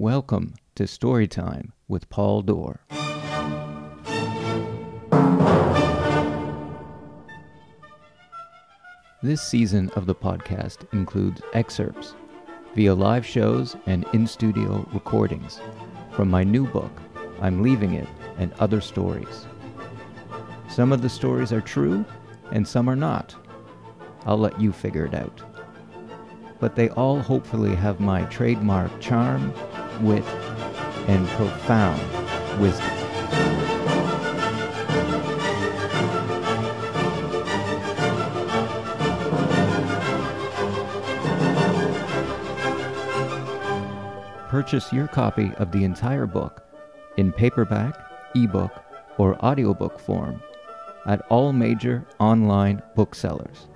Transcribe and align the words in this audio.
Welcome 0.00 0.54
to 0.76 0.84
Storytime 0.84 1.72
with 1.86 2.08
Paul 2.08 2.40
Dorr. 2.40 2.80
This 9.22 9.42
season 9.42 9.90
of 9.90 10.06
the 10.06 10.14
podcast 10.14 10.90
includes 10.94 11.42
excerpts 11.52 12.14
via 12.74 12.94
live 12.94 13.26
shows 13.26 13.76
and 13.84 14.06
in 14.14 14.26
studio 14.26 14.88
recordings 14.94 15.60
from 16.12 16.30
my 16.30 16.44
new 16.44 16.66
book, 16.66 16.92
I'm 17.42 17.60
Leaving 17.60 17.92
It, 17.92 18.08
and 18.38 18.54
Other 18.54 18.80
Stories. 18.80 19.46
Some 20.70 20.92
of 20.92 21.02
the 21.02 21.10
stories 21.10 21.52
are 21.52 21.60
true, 21.60 22.06
and 22.52 22.66
some 22.66 22.88
are 22.88 22.96
not. 22.96 23.36
I'll 24.24 24.38
let 24.38 24.58
you 24.58 24.72
figure 24.72 25.04
it 25.04 25.14
out. 25.14 25.42
But 26.58 26.74
they 26.74 26.88
all 26.90 27.20
hopefully 27.20 27.74
have 27.74 28.00
my 28.00 28.22
trademark 28.24 28.98
charm, 28.98 29.52
wit, 30.02 30.24
and 31.08 31.26
profound 31.28 32.00
wisdom. 32.60 32.86
Purchase 44.48 44.92
your 44.92 45.06
copy 45.06 45.52
of 45.58 45.70
the 45.72 45.84
entire 45.84 46.26
book 46.26 46.62
in 47.16 47.32
paperback, 47.32 47.94
ebook, 48.34 48.72
or 49.16 49.36
audiobook 49.44 50.00
form 50.00 50.42
at 51.06 51.20
all 51.28 51.52
major 51.52 52.04
online 52.18 52.82
booksellers. 52.94 53.68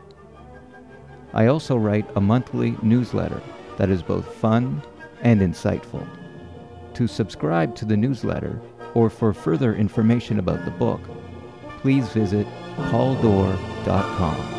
I 1.32 1.46
also 1.46 1.77
write 1.77 2.06
a 2.16 2.20
monthly 2.20 2.77
newsletter 2.82 3.41
that 3.77 3.91
is 3.91 4.02
both 4.02 4.34
fun 4.34 4.82
and 5.24 5.41
insightful. 5.41 6.06
To 6.95 7.09
subscribe 7.09 7.74
to 7.77 7.84
the 7.84 7.96
newsletter 7.96 8.60
or 8.95 9.10
for 9.10 9.32
further 9.32 9.74
information 9.74 10.38
about 10.38 10.65
the 10.65 10.71
book, 10.71 11.01
please 11.80 12.09
visit 12.10 12.46
pauldor.com. 12.76 14.51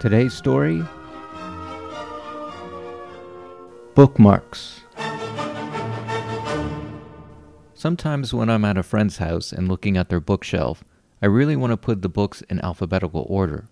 Today's 0.00 0.32
story 0.32 0.84
Bookmarks. 3.98 4.82
Sometimes 7.74 8.32
when 8.32 8.48
I'm 8.48 8.64
at 8.64 8.78
a 8.78 8.84
friend's 8.84 9.18
house 9.18 9.50
and 9.52 9.66
looking 9.66 9.96
at 9.96 10.08
their 10.08 10.20
bookshelf, 10.20 10.84
I 11.20 11.26
really 11.26 11.56
want 11.56 11.72
to 11.72 11.76
put 11.76 12.02
the 12.02 12.08
books 12.08 12.40
in 12.42 12.60
alphabetical 12.60 13.26
order. 13.28 13.68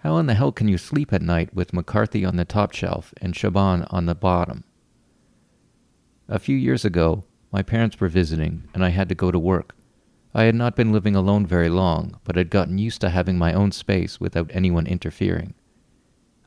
How 0.00 0.18
in 0.18 0.26
the 0.26 0.34
hell 0.34 0.52
can 0.52 0.68
you 0.68 0.76
sleep 0.76 1.14
at 1.14 1.22
night 1.22 1.54
with 1.54 1.72
McCarthy 1.72 2.26
on 2.26 2.36
the 2.36 2.44
top 2.44 2.74
shelf 2.74 3.14
and 3.22 3.32
Chabon 3.32 3.86
on 3.88 4.04
the 4.04 4.14
bottom? 4.14 4.64
A 6.28 6.38
few 6.38 6.54
years 6.54 6.84
ago, 6.84 7.24
my 7.50 7.62
parents 7.62 7.98
were 7.98 8.08
visiting 8.08 8.68
and 8.74 8.84
I 8.84 8.90
had 8.90 9.08
to 9.08 9.14
go 9.14 9.30
to 9.30 9.38
work. 9.38 9.74
I 10.34 10.42
had 10.42 10.56
not 10.56 10.76
been 10.76 10.92
living 10.92 11.16
alone 11.16 11.46
very 11.46 11.70
long, 11.70 12.20
but 12.22 12.36
had 12.36 12.50
gotten 12.50 12.76
used 12.76 13.00
to 13.00 13.08
having 13.08 13.38
my 13.38 13.54
own 13.54 13.72
space 13.72 14.20
without 14.20 14.50
anyone 14.52 14.86
interfering. 14.86 15.54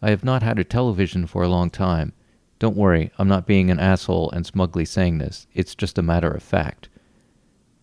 I 0.04 0.12
have 0.12 0.24
not 0.24 0.44
had 0.44 0.60
a 0.60 0.64
television 0.64 1.26
for 1.26 1.42
a 1.42 1.50
long 1.50 1.72
time. 1.72 2.14
Don't 2.62 2.78
worry, 2.78 3.10
I'm 3.18 3.28
not 3.28 3.48
being 3.48 3.72
an 3.72 3.80
asshole 3.80 4.30
and 4.30 4.46
smugly 4.46 4.86
saying 4.86 5.18
this, 5.18 5.48
it's 5.52 5.74
just 5.74 5.98
a 5.98 6.04
matter 6.04 6.30
of 6.30 6.44
fact. 6.44 6.90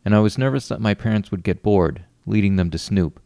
And 0.04 0.14
I 0.14 0.20
was 0.20 0.38
nervous 0.38 0.68
that 0.68 0.80
my 0.80 0.94
parents 0.94 1.32
would 1.32 1.42
get 1.42 1.64
bored, 1.64 2.04
leading 2.26 2.54
them 2.54 2.70
to 2.70 2.78
snoop. 2.78 3.18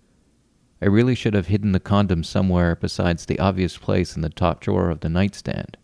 I 0.81 0.87
really 0.87 1.15
should 1.15 1.35
have 1.35 1.49
hidden 1.49 1.73
the 1.73 1.79
condom 1.79 2.25
somewhere 2.25 2.75
besides 2.75 3.27
the 3.27 3.39
obvious 3.39 3.77
place 3.77 4.17
in 4.17 4.23
the 4.23 4.31
top 4.31 4.63
drawer 4.63 4.89
of 4.89 5.01
the 5.01 5.11
nightstand. 5.11 5.77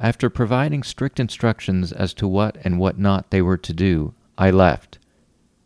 After 0.00 0.28
providing 0.28 0.82
strict 0.82 1.20
instructions 1.20 1.92
as 1.92 2.12
to 2.14 2.26
what 2.26 2.58
and 2.64 2.80
what 2.80 2.98
not 2.98 3.30
they 3.30 3.42
were 3.42 3.58
to 3.58 3.72
do, 3.72 4.14
I 4.36 4.50
left. 4.50 4.98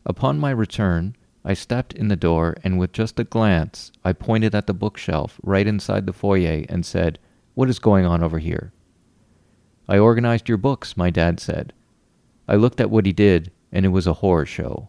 Upon 0.04 0.38
my 0.38 0.50
return, 0.50 1.16
I 1.42 1.54
stepped 1.54 1.94
in 1.94 2.08
the 2.08 2.16
door 2.16 2.54
and 2.62 2.78
with 2.78 2.92
just 2.92 3.18
a 3.18 3.24
glance, 3.24 3.92
I 4.04 4.12
pointed 4.12 4.54
at 4.54 4.66
the 4.66 4.74
bookshelf 4.74 5.40
right 5.42 5.66
inside 5.66 6.04
the 6.04 6.12
foyer 6.12 6.66
and 6.68 6.84
said, 6.84 7.18
What 7.54 7.70
is 7.70 7.78
going 7.78 8.04
on 8.04 8.22
over 8.22 8.38
here? 8.38 8.74
I 9.90 9.98
organized 9.98 10.48
your 10.48 10.56
books, 10.56 10.96
my 10.96 11.10
dad 11.10 11.40
said. 11.40 11.72
I 12.46 12.54
looked 12.54 12.80
at 12.80 12.90
what 12.90 13.06
he 13.06 13.12
did, 13.12 13.50
and 13.72 13.84
it 13.84 13.88
was 13.88 14.06
a 14.06 14.12
horror 14.22 14.46
show. 14.46 14.88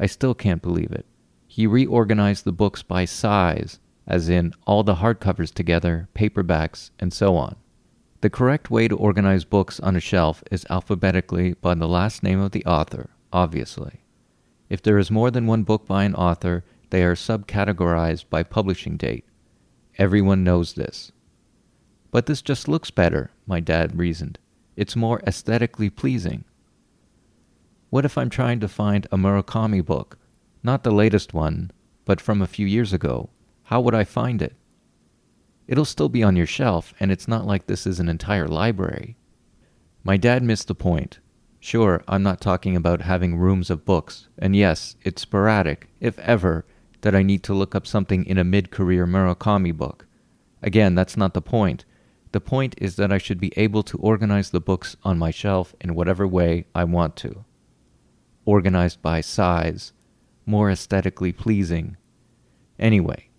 I 0.00 0.06
still 0.06 0.34
can't 0.34 0.62
believe 0.62 0.90
it. 0.90 1.04
He 1.46 1.66
reorganized 1.66 2.46
the 2.46 2.52
books 2.52 2.82
by 2.82 3.04
size, 3.04 3.78
as 4.06 4.30
in 4.30 4.54
all 4.66 4.82
the 4.82 4.94
hardcovers 4.94 5.52
together, 5.52 6.08
paperbacks, 6.14 6.88
and 6.98 7.12
so 7.12 7.36
on. 7.36 7.56
The 8.22 8.30
correct 8.30 8.70
way 8.70 8.88
to 8.88 8.96
organize 8.96 9.44
books 9.44 9.80
on 9.80 9.96
a 9.96 10.00
shelf 10.00 10.42
is 10.50 10.64
alphabetically 10.70 11.52
by 11.52 11.74
the 11.74 11.86
last 11.86 12.22
name 12.22 12.40
of 12.40 12.52
the 12.52 12.64
author, 12.64 13.10
obviously. 13.30 14.00
If 14.70 14.80
there 14.80 14.96
is 14.96 15.10
more 15.10 15.30
than 15.30 15.46
one 15.46 15.62
book 15.62 15.86
by 15.86 16.04
an 16.04 16.14
author, 16.14 16.64
they 16.88 17.04
are 17.04 17.14
subcategorized 17.14 18.24
by 18.30 18.44
publishing 18.44 18.96
date. 18.96 19.26
Everyone 19.98 20.42
knows 20.42 20.72
this. 20.72 21.12
But 22.10 22.26
this 22.26 22.42
just 22.42 22.68
looks 22.68 22.90
better, 22.90 23.30
my 23.46 23.60
dad 23.60 23.98
reasoned. 23.98 24.38
It's 24.76 24.96
more 24.96 25.20
aesthetically 25.26 25.90
pleasing. 25.90 26.44
What 27.90 28.04
if 28.04 28.16
I'm 28.16 28.30
trying 28.30 28.60
to 28.60 28.68
find 28.68 29.06
a 29.10 29.16
Murakami 29.16 29.84
book? 29.84 30.18
Not 30.62 30.84
the 30.84 30.90
latest 30.90 31.34
one, 31.34 31.70
but 32.04 32.20
from 32.20 32.40
a 32.40 32.46
few 32.46 32.66
years 32.66 32.92
ago. 32.92 33.30
How 33.64 33.80
would 33.80 33.94
I 33.94 34.04
find 34.04 34.40
it? 34.40 34.56
It'll 35.66 35.84
still 35.84 36.08
be 36.08 36.22
on 36.22 36.36
your 36.36 36.46
shelf, 36.46 36.94
and 36.98 37.12
it's 37.12 37.28
not 37.28 37.46
like 37.46 37.66
this 37.66 37.86
is 37.86 38.00
an 38.00 38.08
entire 38.08 38.48
library. 38.48 39.16
My 40.02 40.16
dad 40.16 40.42
missed 40.42 40.68
the 40.68 40.74
point. 40.74 41.18
Sure, 41.60 42.02
I'm 42.08 42.22
not 42.22 42.40
talking 42.40 42.76
about 42.76 43.02
having 43.02 43.36
rooms 43.36 43.68
of 43.68 43.84
books, 43.84 44.28
and 44.38 44.56
yes, 44.56 44.96
it's 45.02 45.22
sporadic, 45.22 45.88
if 46.00 46.18
ever, 46.20 46.64
that 47.02 47.14
I 47.14 47.22
need 47.22 47.42
to 47.44 47.54
look 47.54 47.74
up 47.74 47.86
something 47.86 48.24
in 48.24 48.38
a 48.38 48.44
mid 48.44 48.70
career 48.70 49.06
Murakami 49.06 49.76
book. 49.76 50.06
Again, 50.62 50.94
that's 50.94 51.16
not 51.16 51.34
the 51.34 51.42
point. 51.42 51.84
The 52.38 52.42
point 52.42 52.76
is 52.78 52.94
that 52.94 53.10
I 53.10 53.18
should 53.18 53.40
be 53.40 53.52
able 53.56 53.82
to 53.82 53.98
organize 53.98 54.50
the 54.50 54.60
books 54.60 54.94
on 55.02 55.18
my 55.18 55.32
shelf 55.32 55.74
in 55.80 55.96
whatever 55.96 56.24
way 56.24 56.66
I 56.72 56.84
want 56.84 57.16
to. 57.16 57.44
Organized 58.44 59.02
by 59.02 59.22
size, 59.22 59.92
more 60.46 60.70
aesthetically 60.70 61.32
pleasing. 61.32 61.96
Anyway, 62.78 63.30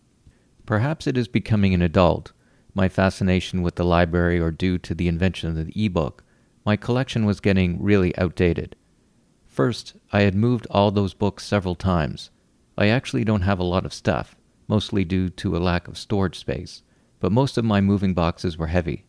perhaps 0.65 1.07
it 1.07 1.15
is 1.15 1.29
becoming 1.29 1.73
an 1.73 1.81
adult, 1.81 2.33
my 2.73 2.89
fascination 2.89 3.61
with 3.61 3.75
the 3.75 3.85
library 3.85 4.37
or 4.37 4.51
due 4.51 4.77
to 4.79 4.93
the 4.93 5.07
invention 5.07 5.57
of 5.57 5.67
the 5.67 5.81
e-book, 5.81 6.25
my 6.65 6.75
collection 6.75 7.23
was 7.23 7.39
getting 7.39 7.81
really 7.81 8.13
outdated. 8.17 8.75
First, 9.45 9.95
I 10.11 10.23
had 10.23 10.35
moved 10.35 10.67
all 10.71 10.91
those 10.91 11.13
books 11.13 11.45
several 11.45 11.75
times. 11.75 12.31
I 12.77 12.87
actually 12.87 13.23
don't 13.23 13.43
have 13.43 13.59
a 13.59 13.63
lot 13.63 13.85
of 13.85 13.93
stuff, 13.93 14.35
mostly 14.67 15.05
due 15.05 15.29
to 15.29 15.55
a 15.55 15.57
lack 15.57 15.87
of 15.87 15.97
storage 15.97 16.37
space 16.37 16.83
but 17.19 17.31
most 17.31 17.57
of 17.57 17.65
my 17.65 17.81
moving 17.81 18.13
boxes 18.13 18.57
were 18.57 18.67
heavy. 18.67 19.05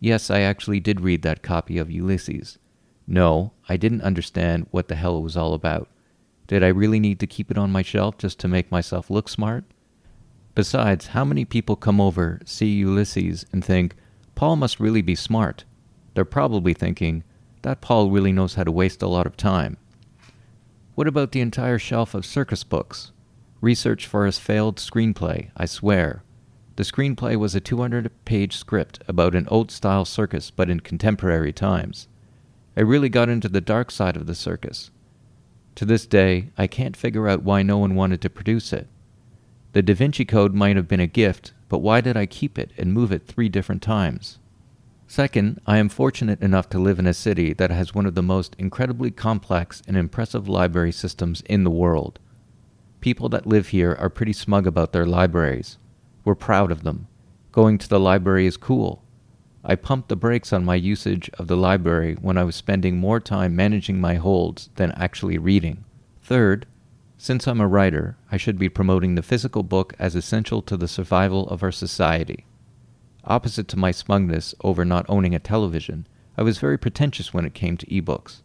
Yes, 0.00 0.30
I 0.30 0.40
actually 0.40 0.80
did 0.80 1.00
read 1.00 1.22
that 1.22 1.42
copy 1.42 1.78
of 1.78 1.90
Ulysses. 1.90 2.58
No, 3.06 3.52
I 3.68 3.76
didn't 3.76 4.02
understand 4.02 4.66
what 4.70 4.88
the 4.88 4.94
hell 4.94 5.18
it 5.18 5.22
was 5.22 5.36
all 5.36 5.54
about. 5.54 5.88
Did 6.46 6.62
I 6.62 6.68
really 6.68 7.00
need 7.00 7.20
to 7.20 7.26
keep 7.26 7.50
it 7.50 7.58
on 7.58 7.70
my 7.70 7.82
shelf 7.82 8.18
just 8.18 8.38
to 8.40 8.48
make 8.48 8.70
myself 8.70 9.10
look 9.10 9.28
smart? 9.28 9.64
Besides, 10.54 11.08
how 11.08 11.24
many 11.24 11.44
people 11.44 11.76
come 11.76 12.00
over, 12.00 12.40
see 12.44 12.66
Ulysses, 12.66 13.46
and 13.52 13.64
think, 13.64 13.94
Paul 14.34 14.56
must 14.56 14.80
really 14.80 15.02
be 15.02 15.14
smart? 15.14 15.64
They're 16.14 16.24
probably 16.24 16.74
thinking, 16.74 17.24
that 17.62 17.80
Paul 17.80 18.10
really 18.10 18.32
knows 18.32 18.54
how 18.54 18.64
to 18.64 18.72
waste 18.72 19.02
a 19.02 19.06
lot 19.06 19.26
of 19.26 19.36
time. 19.36 19.76
What 20.94 21.08
about 21.08 21.32
the 21.32 21.40
entire 21.40 21.78
shelf 21.78 22.12
of 22.12 22.26
circus 22.26 22.64
books? 22.64 23.12
Research 23.60 24.06
for 24.06 24.26
his 24.26 24.38
failed 24.38 24.76
screenplay, 24.76 25.50
I 25.56 25.64
swear. 25.64 26.22
The 26.82 26.90
screenplay 26.90 27.36
was 27.36 27.54
a 27.54 27.60
200 27.60 28.10
page 28.24 28.56
script 28.56 29.04
about 29.06 29.36
an 29.36 29.46
old 29.46 29.70
style 29.70 30.04
circus 30.04 30.50
but 30.50 30.68
in 30.68 30.80
contemporary 30.80 31.52
times. 31.52 32.08
I 32.76 32.80
really 32.80 33.08
got 33.08 33.28
into 33.28 33.48
the 33.48 33.60
dark 33.60 33.92
side 33.92 34.16
of 34.16 34.26
the 34.26 34.34
circus. 34.34 34.90
To 35.76 35.84
this 35.84 36.06
day, 36.06 36.48
I 36.58 36.66
can't 36.66 36.96
figure 36.96 37.28
out 37.28 37.44
why 37.44 37.62
no 37.62 37.78
one 37.78 37.94
wanted 37.94 38.20
to 38.22 38.28
produce 38.28 38.72
it. 38.72 38.88
The 39.74 39.82
Da 39.82 39.94
Vinci 39.94 40.24
Code 40.24 40.54
might 40.54 40.74
have 40.74 40.88
been 40.88 40.98
a 40.98 41.06
gift, 41.06 41.52
but 41.68 41.78
why 41.78 42.00
did 42.00 42.16
I 42.16 42.26
keep 42.26 42.58
it 42.58 42.72
and 42.76 42.92
move 42.92 43.12
it 43.12 43.28
three 43.28 43.48
different 43.48 43.80
times? 43.80 44.40
Second, 45.06 45.60
I 45.64 45.78
am 45.78 45.88
fortunate 45.88 46.42
enough 46.42 46.68
to 46.70 46.80
live 46.80 46.98
in 46.98 47.06
a 47.06 47.14
city 47.14 47.52
that 47.52 47.70
has 47.70 47.94
one 47.94 48.06
of 48.06 48.16
the 48.16 48.24
most 48.24 48.56
incredibly 48.58 49.12
complex 49.12 49.84
and 49.86 49.96
impressive 49.96 50.48
library 50.48 50.90
systems 50.90 51.42
in 51.42 51.62
the 51.62 51.70
world. 51.70 52.18
People 53.00 53.28
that 53.28 53.46
live 53.46 53.68
here 53.68 53.94
are 54.00 54.10
pretty 54.10 54.32
smug 54.32 54.66
about 54.66 54.92
their 54.92 55.06
libraries. 55.06 55.78
We're 56.24 56.34
proud 56.34 56.70
of 56.70 56.82
them. 56.84 57.08
Going 57.50 57.78
to 57.78 57.88
the 57.88 58.00
library 58.00 58.46
is 58.46 58.56
cool. 58.56 59.02
I 59.64 59.76
pumped 59.76 60.08
the 60.08 60.16
brakes 60.16 60.52
on 60.52 60.64
my 60.64 60.74
usage 60.74 61.30
of 61.38 61.46
the 61.46 61.56
library 61.56 62.16
when 62.20 62.36
I 62.36 62.44
was 62.44 62.56
spending 62.56 62.96
more 62.96 63.20
time 63.20 63.54
managing 63.54 64.00
my 64.00 64.14
holds 64.14 64.70
than 64.76 64.92
actually 64.92 65.38
reading. 65.38 65.84
Third, 66.22 66.66
since 67.16 67.46
I'm 67.46 67.60
a 67.60 67.68
writer, 67.68 68.16
I 68.32 68.36
should 68.36 68.58
be 68.58 68.68
promoting 68.68 69.14
the 69.14 69.22
physical 69.22 69.62
book 69.62 69.94
as 69.98 70.16
essential 70.16 70.62
to 70.62 70.76
the 70.76 70.88
survival 70.88 71.48
of 71.48 71.62
our 71.62 71.70
society. 71.70 72.46
Opposite 73.24 73.68
to 73.68 73.78
my 73.78 73.92
smugness 73.92 74.54
over 74.64 74.84
not 74.84 75.06
owning 75.08 75.34
a 75.34 75.38
television, 75.38 76.08
I 76.36 76.42
was 76.42 76.58
very 76.58 76.76
pretentious 76.76 77.32
when 77.32 77.44
it 77.44 77.54
came 77.54 77.76
to 77.76 77.86
ebooks. 77.86 78.42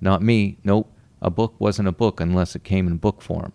Not 0.00 0.22
me, 0.22 0.58
nope, 0.62 0.92
a 1.20 1.30
book 1.30 1.54
wasn't 1.58 1.88
a 1.88 1.92
book 1.92 2.20
unless 2.20 2.54
it 2.54 2.62
came 2.62 2.86
in 2.86 2.98
book 2.98 3.20
form. 3.20 3.54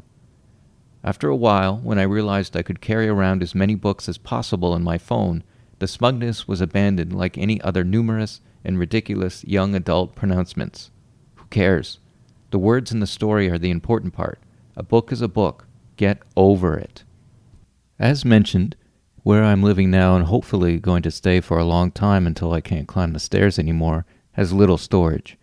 After 1.06 1.30
a 1.30 1.36
while, 1.36 1.78
when 1.78 2.00
I 2.00 2.04
realized 2.04 2.58
I 2.58 2.64
could 2.64 2.82
carry 2.82 3.08
around 3.08 3.44
as 3.44 3.54
many 3.54 3.76
books 3.76 4.10
as 4.10 4.18
possible 4.18 4.76
in 4.76 4.82
my 4.82 4.98
phone, 4.98 5.44
the 5.78 5.88
smugness 5.88 6.48
was 6.48 6.62
abandoned 6.62 7.14
like 7.14 7.38
any 7.38 7.62
other 7.62 7.84
numerous 7.84 8.42
and 8.64 8.80
ridiculous 8.80 9.44
young 9.44 9.76
adult 9.76 10.16
pronouncements. 10.16 10.90
Who 11.36 11.46
cares? 11.52 12.00
The 12.50 12.58
words 12.58 12.92
in 12.92 13.02
the 13.02 13.06
story 13.06 13.52
are 13.52 13.60
the 13.60 13.70
important 13.70 14.14
part. 14.14 14.40
A 14.76 14.82
book 14.82 15.12
is 15.12 15.22
a 15.22 15.28
book. 15.28 15.68
Get 15.96 16.24
over 16.36 16.76
it. 16.76 17.04
As 18.00 18.26
mentioned, 18.26 18.76
where 19.22 19.44
I'm 19.44 19.62
living 19.62 19.92
now 19.92 20.16
and 20.16 20.26
hopefully 20.26 20.80
going 20.80 21.04
to 21.04 21.12
stay 21.12 21.40
for 21.40 21.60
a 21.60 21.66
long 21.66 21.92
time 21.92 22.26
until 22.26 22.52
I 22.52 22.62
can't 22.62 22.88
climb 22.88 23.14
the 23.14 23.20
stairs 23.20 23.60
anymore 23.60 24.08
has 24.32 24.52
little 24.54 24.80
storage. 24.80 25.38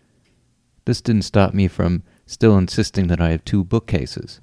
This 0.83 0.99
didn't 0.99 1.21
stop 1.21 1.53
me 1.53 1.69
from 1.69 2.03
still 2.25 2.57
insisting 2.57 3.07
that 3.07 3.21
I 3.21 3.29
have 3.29 3.45
two 3.45 3.63
bookcases. 3.63 4.41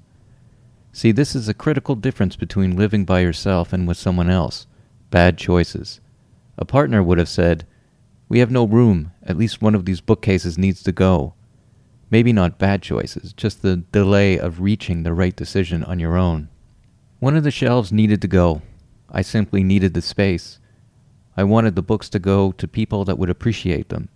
See, 0.93 1.11
this 1.11 1.35
is 1.35 1.47
a 1.47 1.53
critical 1.53 1.95
difference 1.95 2.35
between 2.35 2.75
living 2.75 3.05
by 3.05 3.21
yourself 3.21 3.71
and 3.71 3.87
with 3.87 3.97
someone 3.97 4.29
else. 4.29 4.67
Bad 5.09 5.37
choices. 5.37 6.01
A 6.57 6.65
partner 6.65 7.01
would 7.01 7.17
have 7.17 7.29
said, 7.29 7.65
We 8.27 8.39
have 8.39 8.51
no 8.51 8.65
room. 8.65 9.11
At 9.23 9.37
least 9.37 9.61
one 9.61 9.73
of 9.73 9.85
these 9.85 10.01
bookcases 10.01 10.57
needs 10.57 10.83
to 10.83 10.91
go. 10.91 11.33
Maybe 12.09 12.33
not 12.33 12.59
bad 12.59 12.81
choices, 12.81 13.31
just 13.31 13.61
the 13.61 13.77
delay 13.77 14.37
of 14.37 14.59
reaching 14.59 15.03
the 15.03 15.13
right 15.13 15.35
decision 15.35 15.83
on 15.85 15.97
your 15.97 16.17
own. 16.17 16.49
One 17.19 17.37
of 17.37 17.43
the 17.43 17.51
shelves 17.51 17.93
needed 17.93 18.21
to 18.21 18.27
go. 18.27 18.61
I 19.09 19.21
simply 19.21 19.63
needed 19.63 19.93
the 19.93 20.01
space. 20.01 20.59
I 21.37 21.45
wanted 21.45 21.75
the 21.75 21.81
books 21.81 22.09
to 22.09 22.19
go 22.19 22.51
to 22.51 22.67
people 22.67 23.05
that 23.05 23.17
would 23.17 23.29
appreciate 23.29 23.87
them. 23.87 24.09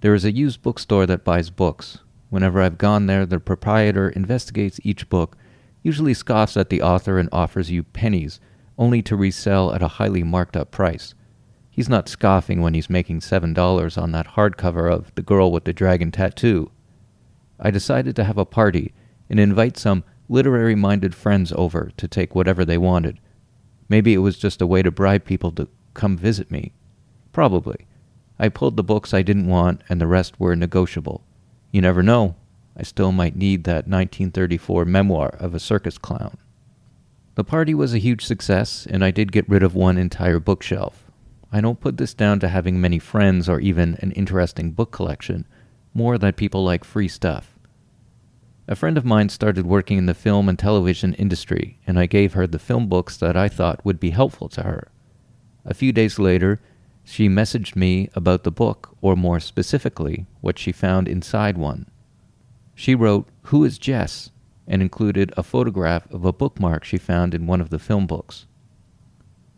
There 0.00 0.14
is 0.14 0.24
a 0.24 0.30
used 0.30 0.62
bookstore 0.62 1.06
that 1.06 1.24
buys 1.24 1.50
books. 1.50 1.98
Whenever 2.30 2.60
I've 2.60 2.78
gone 2.78 3.06
there, 3.06 3.26
the 3.26 3.40
proprietor 3.40 4.10
investigates 4.10 4.78
each 4.84 5.08
book, 5.08 5.36
usually 5.84 6.14
scoffs 6.14 6.56
at 6.56 6.70
the 6.70 6.82
author 6.82 7.20
and 7.20 7.28
offers 7.30 7.70
you 7.70 7.84
pennies 7.84 8.40
only 8.76 9.02
to 9.02 9.14
resell 9.14 9.72
at 9.72 9.82
a 9.82 9.88
highly 9.88 10.24
marked 10.24 10.56
up 10.56 10.72
price. 10.72 11.14
He's 11.70 11.88
not 11.88 12.08
scoffing 12.08 12.60
when 12.60 12.74
he's 12.74 12.90
making 12.90 13.20
$7 13.20 14.02
on 14.02 14.12
that 14.12 14.28
hardcover 14.28 14.92
of 14.92 15.14
The 15.14 15.22
Girl 15.22 15.52
with 15.52 15.64
the 15.64 15.72
Dragon 15.72 16.10
Tattoo. 16.10 16.72
I 17.60 17.70
decided 17.70 18.16
to 18.16 18.24
have 18.24 18.38
a 18.38 18.44
party 18.44 18.92
and 19.28 19.38
invite 19.38 19.76
some 19.76 20.02
literary 20.28 20.74
minded 20.74 21.14
friends 21.14 21.52
over 21.54 21.92
to 21.96 22.08
take 22.08 22.34
whatever 22.34 22.64
they 22.64 22.78
wanted. 22.78 23.20
Maybe 23.88 24.14
it 24.14 24.18
was 24.18 24.38
just 24.38 24.62
a 24.62 24.66
way 24.66 24.82
to 24.82 24.90
bribe 24.90 25.24
people 25.24 25.52
to 25.52 25.68
come 25.92 26.16
visit 26.16 26.50
me. 26.50 26.72
Probably. 27.32 27.86
I 28.38 28.48
pulled 28.48 28.76
the 28.76 28.82
books 28.82 29.12
I 29.12 29.22
didn't 29.22 29.46
want, 29.46 29.82
and 29.88 30.00
the 30.00 30.06
rest 30.06 30.40
were 30.40 30.56
negotiable. 30.56 31.24
You 31.70 31.82
never 31.82 32.02
know. 32.02 32.36
I 32.76 32.82
still 32.82 33.12
might 33.12 33.36
need 33.36 33.64
that 33.64 33.86
1934 33.88 34.84
memoir 34.84 35.28
of 35.38 35.54
a 35.54 35.60
circus 35.60 35.98
clown. 35.98 36.36
The 37.36 37.44
party 37.44 37.74
was 37.74 37.94
a 37.94 37.98
huge 37.98 38.24
success, 38.24 38.86
and 38.88 39.04
I 39.04 39.10
did 39.10 39.32
get 39.32 39.48
rid 39.48 39.62
of 39.62 39.74
one 39.74 39.98
entire 39.98 40.38
bookshelf. 40.38 41.04
I 41.52 41.60
don't 41.60 41.80
put 41.80 41.96
this 41.96 42.14
down 42.14 42.40
to 42.40 42.48
having 42.48 42.80
many 42.80 42.98
friends 42.98 43.48
or 43.48 43.60
even 43.60 43.96
an 44.00 44.12
interesting 44.12 44.72
book 44.72 44.90
collection, 44.90 45.46
more 45.92 46.18
that 46.18 46.36
people 46.36 46.64
like 46.64 46.84
free 46.84 47.08
stuff. 47.08 47.56
A 48.66 48.74
friend 48.74 48.96
of 48.96 49.04
mine 49.04 49.28
started 49.28 49.66
working 49.66 49.98
in 49.98 50.06
the 50.06 50.14
film 50.14 50.48
and 50.48 50.58
television 50.58 51.14
industry, 51.14 51.78
and 51.86 51.98
I 51.98 52.06
gave 52.06 52.32
her 52.32 52.46
the 52.46 52.58
film 52.58 52.88
books 52.88 53.16
that 53.18 53.36
I 53.36 53.48
thought 53.48 53.84
would 53.84 54.00
be 54.00 54.10
helpful 54.10 54.48
to 54.50 54.62
her. 54.62 54.88
A 55.64 55.74
few 55.74 55.92
days 55.92 56.18
later, 56.18 56.60
she 57.04 57.28
messaged 57.28 57.76
me 57.76 58.08
about 58.14 58.44
the 58.44 58.50
book, 58.50 58.96
or 59.00 59.16
more 59.16 59.38
specifically, 59.38 60.26
what 60.40 60.58
she 60.58 60.72
found 60.72 61.08
inside 61.08 61.58
one. 61.58 61.86
She 62.74 62.94
wrote, 62.94 63.28
Who 63.44 63.64
is 63.64 63.78
Jess? 63.78 64.30
and 64.66 64.80
included 64.80 65.32
a 65.36 65.42
photograph 65.42 66.10
of 66.10 66.24
a 66.24 66.32
bookmark 66.32 66.84
she 66.84 66.96
found 66.96 67.34
in 67.34 67.46
one 67.46 67.60
of 67.60 67.70
the 67.70 67.78
film 67.78 68.06
books. 68.06 68.46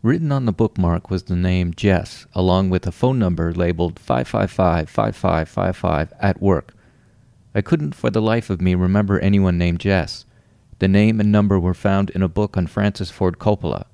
Written 0.03 0.31
on 0.31 0.45
the 0.45 0.51
bookmark 0.51 1.09
was 1.09 1.23
the 1.23 1.35
name 1.35 1.73
Jess, 1.73 2.27
along 2.33 2.69
with 2.69 2.85
a 2.85 2.91
phone 2.91 3.17
number 3.17 3.53
labeled 3.53 3.99
555 3.99 4.89
5555 4.89 6.13
at 6.19 6.41
work. 6.41 6.73
I 7.55 7.61
couldn't 7.61 7.95
for 7.95 8.09
the 8.09 8.21
life 8.21 8.49
of 8.49 8.61
me 8.61 8.75
remember 8.75 9.19
anyone 9.19 9.57
named 9.57 9.79
Jess. 9.79 10.25
The 10.79 10.87
name 10.87 11.19
and 11.19 11.31
number 11.31 11.59
were 11.59 11.73
found 11.73 12.11
in 12.11 12.21
a 12.21 12.27
book 12.27 12.55
on 12.55 12.67
Francis 12.67 13.09
Ford 13.09 13.39
Coppola. 13.39 13.85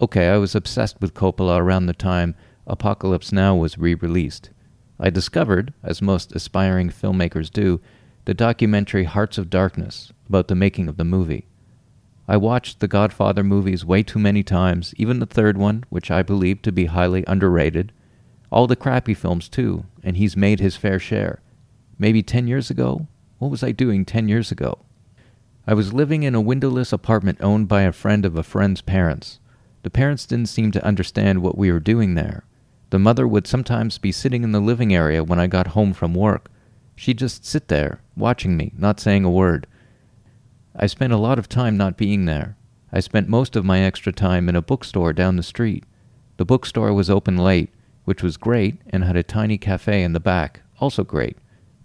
Okay, 0.00 0.28
I 0.28 0.38
was 0.38 0.56
obsessed 0.56 1.00
with 1.00 1.14
Coppola 1.14 1.58
around 1.60 1.86
the 1.86 1.92
time 1.92 2.34
Apocalypse 2.66 3.30
Now 3.30 3.54
was 3.54 3.78
re 3.78 3.94
released. 3.94 4.50
I 4.98 5.10
discovered, 5.10 5.72
as 5.84 6.02
most 6.02 6.34
aspiring 6.34 6.90
filmmakers 6.90 7.50
do, 7.50 7.80
the 8.24 8.34
documentary 8.34 9.02
Hearts 9.04 9.36
of 9.36 9.50
Darkness 9.50 10.12
about 10.28 10.46
the 10.46 10.54
making 10.54 10.88
of 10.88 10.96
the 10.96 11.04
movie. 11.04 11.46
I 12.28 12.36
watched 12.36 12.78
the 12.78 12.86
Godfather 12.86 13.42
movies 13.42 13.84
way 13.84 14.04
too 14.04 14.20
many 14.20 14.44
times, 14.44 14.94
even 14.96 15.18
the 15.18 15.26
third 15.26 15.58
one, 15.58 15.82
which 15.88 16.08
I 16.08 16.22
believe 16.22 16.62
to 16.62 16.70
be 16.70 16.84
highly 16.84 17.24
underrated. 17.26 17.90
All 18.50 18.68
the 18.68 18.76
crappy 18.76 19.12
films, 19.12 19.48
too, 19.48 19.86
and 20.04 20.16
he's 20.16 20.36
made 20.36 20.60
his 20.60 20.76
fair 20.76 21.00
share. 21.00 21.42
Maybe 21.98 22.22
10 22.22 22.46
years 22.46 22.70
ago? 22.70 23.08
What 23.38 23.50
was 23.50 23.64
I 23.64 23.72
doing 23.72 24.04
10 24.04 24.28
years 24.28 24.52
ago? 24.52 24.78
I 25.66 25.74
was 25.74 25.92
living 25.92 26.22
in 26.22 26.36
a 26.36 26.40
windowless 26.40 26.92
apartment 26.92 27.38
owned 27.40 27.66
by 27.66 27.82
a 27.82 27.92
friend 27.92 28.24
of 28.24 28.36
a 28.36 28.44
friend's 28.44 28.82
parents. 28.82 29.40
The 29.82 29.90
parents 29.90 30.26
didn't 30.26 30.48
seem 30.48 30.70
to 30.72 30.84
understand 30.84 31.42
what 31.42 31.58
we 31.58 31.72
were 31.72 31.80
doing 31.80 32.14
there. 32.14 32.44
The 32.90 33.00
mother 33.00 33.26
would 33.26 33.48
sometimes 33.48 33.98
be 33.98 34.12
sitting 34.12 34.44
in 34.44 34.52
the 34.52 34.60
living 34.60 34.94
area 34.94 35.24
when 35.24 35.40
I 35.40 35.48
got 35.48 35.68
home 35.68 35.92
from 35.92 36.14
work, 36.14 36.50
She'd 36.94 37.18
just 37.18 37.44
sit 37.44 37.68
there, 37.68 38.00
watching 38.16 38.56
me, 38.56 38.72
not 38.76 39.00
saying 39.00 39.24
a 39.24 39.30
word. 39.30 39.66
I 40.74 40.86
spent 40.86 41.12
a 41.12 41.18
lot 41.18 41.38
of 41.38 41.48
time 41.48 41.76
not 41.76 41.96
being 41.96 42.24
there. 42.24 42.56
I 42.92 43.00
spent 43.00 43.28
most 43.28 43.56
of 43.56 43.64
my 43.64 43.80
extra 43.80 44.12
time 44.12 44.48
in 44.48 44.56
a 44.56 44.62
bookstore 44.62 45.12
down 45.12 45.36
the 45.36 45.42
street. 45.42 45.84
The 46.36 46.44
bookstore 46.44 46.92
was 46.92 47.10
open 47.10 47.36
late, 47.36 47.70
which 48.04 48.22
was 48.22 48.36
great, 48.36 48.76
and 48.90 49.04
had 49.04 49.16
a 49.16 49.22
tiny 49.22 49.58
cafe 49.58 50.02
in 50.02 50.12
the 50.12 50.20
back, 50.20 50.62
also 50.80 51.04
great. 51.04 51.36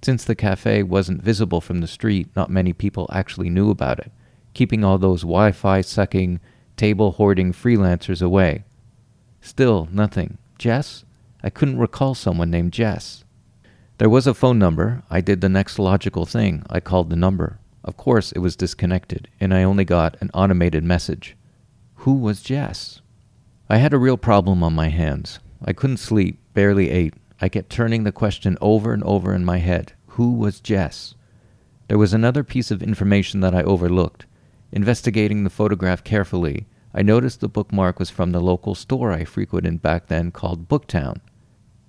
Since 0.02 0.26
the 0.26 0.36
cafe 0.36 0.84
wasn't 0.84 1.24
visible 1.24 1.62
from 1.62 1.80
the 1.80 1.88
street, 1.88 2.28
not 2.36 2.50
many 2.50 2.74
people 2.74 3.10
actually 3.12 3.50
knew 3.50 3.70
about 3.70 4.00
it, 4.00 4.12
keeping 4.54 4.84
all 4.84 4.98
those 4.98 5.22
Wi 5.22 5.52
Fi 5.52 5.82
sucking, 5.82 6.40
table 6.76 7.14
hoarding 7.14 7.52
freelancers 7.52 8.22
away. 8.22 8.64
Still, 9.42 9.88
nothing. 9.92 10.38
Jess? 10.58 11.06
I 11.44 11.50
couldn't 11.50 11.80
recall 11.80 12.16
someone 12.16 12.52
named 12.52 12.74
Jess. 12.74 13.24
There 14.00 14.10
was 14.10 14.28
a 14.28 14.36
phone 14.36 14.60
number. 14.60 15.02
I 15.10 15.22
did 15.22 15.42
the 15.42 15.50
next 15.50 15.80
logical 15.80 16.28
thing. 16.28 16.64
I 16.70 16.80
called 16.80 17.10
the 17.10 17.16
number. 17.16 17.60
Of 17.84 17.98
course, 17.98 18.32
it 18.32 18.40
was 18.40 18.56
disconnected, 18.56 19.28
and 19.40 19.52
I 19.52 19.64
only 19.64 19.86
got 19.86 20.18
an 20.22 20.30
automated 20.36 20.84
message. 20.84 21.36
Who 22.02 22.14
was 22.14 22.44
Jess? 22.44 23.02
I 23.70 23.78
had 23.78 23.96
a 23.96 23.98
real 23.98 24.18
problem 24.18 24.62
on 24.62 24.76
my 24.76 24.90
hands. 24.90 25.40
I 25.66 25.74
couldn't 25.74 25.98
sleep, 25.98 26.38
barely 26.54 26.92
ate. 26.92 27.16
I 27.42 27.50
kept 27.50 27.72
turning 27.72 28.04
the 28.04 28.12
question 28.12 28.56
over 28.62 28.94
and 28.94 29.04
over 29.04 29.34
in 29.34 29.44
my 29.44 29.58
head 29.58 29.94
Who 30.10 30.34
was 30.34 30.60
Jess? 30.60 31.16
There 31.88 31.98
was 31.98 32.14
another 32.14 32.44
piece 32.44 32.70
of 32.70 32.84
information 32.84 33.40
that 33.40 33.56
I 33.56 33.64
overlooked. 33.64 34.28
Investigating 34.72 35.44
the 35.44 35.50
photograph 35.50 36.04
carefully, 36.04 36.68
I 36.94 37.02
noticed 37.02 37.40
the 37.40 37.50
bookmark 37.50 37.98
was 37.98 38.12
from 38.12 38.32
the 38.32 38.42
local 38.42 38.76
store 38.76 39.12
I 39.12 39.24
frequented 39.24 39.82
back 39.82 40.06
then 40.06 40.30
called 40.30 40.68
Booktown. 40.68 41.20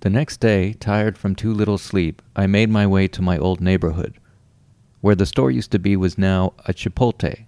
The 0.01 0.09
next 0.09 0.39
day, 0.39 0.73
tired 0.73 1.17
from 1.17 1.35
too 1.35 1.53
little 1.53 1.77
sleep, 1.77 2.21
I 2.33 2.47
made 2.47 2.69
my 2.69 2.87
way 2.87 3.09
to 3.09 3.21
my 3.21 3.37
old 3.37 3.59
neighborhood. 3.59 4.17
Where 5.01 5.15
the 5.15 5.25
store 5.25 5.51
used 5.51 5.71
to 5.71 5.79
be 5.79 5.97
was 5.97 6.17
now 6.17 6.53
a 6.65 6.73
chipotle. 6.73 7.45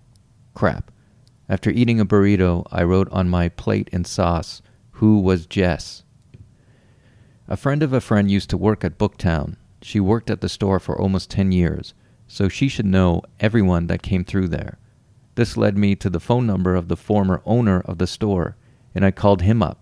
Crap. 0.53 0.91
After 1.47 1.69
eating 1.69 2.01
a 2.01 2.05
burrito, 2.05 2.67
I 2.69 2.83
wrote 2.83 3.09
on 3.09 3.29
my 3.29 3.47
plate 3.47 3.89
and 3.93 4.05
sauce, 4.05 4.61
Who 4.91 5.19
was 5.19 5.45
Jess? 5.45 6.03
A 7.47 7.55
friend 7.55 7.81
of 7.83 7.93
a 7.93 8.01
friend 8.01 8.29
used 8.29 8.49
to 8.49 8.57
work 8.57 8.83
at 8.83 8.97
Booktown. 8.97 9.55
She 9.81 10.01
worked 10.01 10.29
at 10.29 10.41
the 10.41 10.49
store 10.49 10.79
for 10.79 10.99
almost 10.99 11.29
10 11.29 11.53
years, 11.53 11.93
so 12.27 12.49
she 12.49 12.67
should 12.67 12.85
know 12.85 13.21
everyone 13.39 13.87
that 13.87 14.03
came 14.03 14.25
through 14.25 14.49
there. 14.49 14.77
This 15.35 15.55
led 15.55 15.77
me 15.77 15.95
to 15.95 16.09
the 16.09 16.19
phone 16.19 16.47
number 16.47 16.75
of 16.75 16.89
the 16.89 16.97
former 16.97 17.41
owner 17.45 17.79
of 17.79 17.97
the 17.97 18.07
store, 18.07 18.57
and 18.93 19.05
I 19.05 19.11
called 19.11 19.41
him 19.41 19.63
up. 19.63 19.80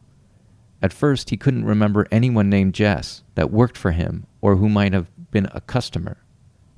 At 0.81 0.93
first, 0.93 1.29
he 1.29 1.37
couldn't 1.37 1.65
remember 1.65 2.07
anyone 2.09 2.49
named 2.49 2.73
Jess 2.73 3.23
that 3.35 3.51
worked 3.51 3.77
for 3.77 3.91
him 3.91 4.25
or 4.41 4.55
who 4.55 4.69
might 4.69 4.93
have 4.93 5.09
been 5.31 5.47
a 5.51 5.61
customer. 5.61 6.17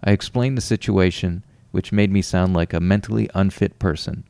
I 0.03 0.12
explained 0.12 0.58
the 0.58 0.62
situation, 0.62 1.43
which 1.72 1.91
made 1.91 2.12
me 2.12 2.22
sound 2.22 2.53
like 2.53 2.74
a 2.74 2.79
mentally 2.79 3.29
unfit 3.36 3.77
person. 3.77 4.24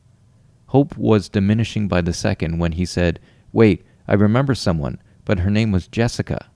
Hope 0.66 0.96
was 0.96 1.28
diminishing 1.28 1.88
by 1.88 2.02
the 2.02 2.12
second 2.12 2.58
when 2.58 2.72
he 2.72 2.84
said, 2.84 3.20
Wait, 3.52 3.84
I 4.06 4.14
remember 4.14 4.54
someone, 4.54 5.00
but 5.24 5.40
her 5.40 5.50
name 5.50 5.72
was 5.72 5.88
Jessica. 5.88 6.50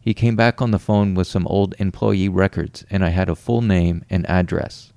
He 0.00 0.14
came 0.14 0.36
back 0.36 0.62
on 0.62 0.70
the 0.70 0.78
phone 0.78 1.14
with 1.14 1.26
some 1.26 1.46
old 1.48 1.74
employee 1.78 2.28
records, 2.28 2.84
and 2.88 3.04
I 3.04 3.08
had 3.08 3.28
a 3.28 3.34
full 3.34 3.60
name 3.60 4.04
and 4.08 4.28
address. 4.30 4.92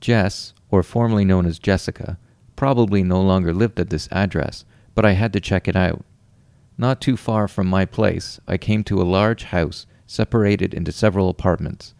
Jess, 0.00 0.54
or 0.70 0.82
formerly 0.82 1.24
known 1.24 1.46
as 1.46 1.58
Jessica, 1.58 2.18
probably 2.56 3.02
no 3.02 3.20
longer 3.20 3.52
lived 3.52 3.78
at 3.78 3.90
this 3.90 4.08
address, 4.10 4.64
but 4.94 5.04
I 5.04 5.12
had 5.12 5.32
to 5.34 5.40
check 5.40 5.68
it 5.68 5.76
out. 5.76 6.04
Not 6.76 7.00
too 7.00 7.16
far 7.16 7.46
from 7.46 7.68
my 7.68 7.84
place, 7.84 8.40
I 8.48 8.58
came 8.58 8.82
to 8.84 9.00
a 9.00 9.04
large 9.04 9.44
house 9.44 9.86
separated 10.06 10.74
into 10.74 10.92
several 10.92 11.28
apartments. 11.28 11.94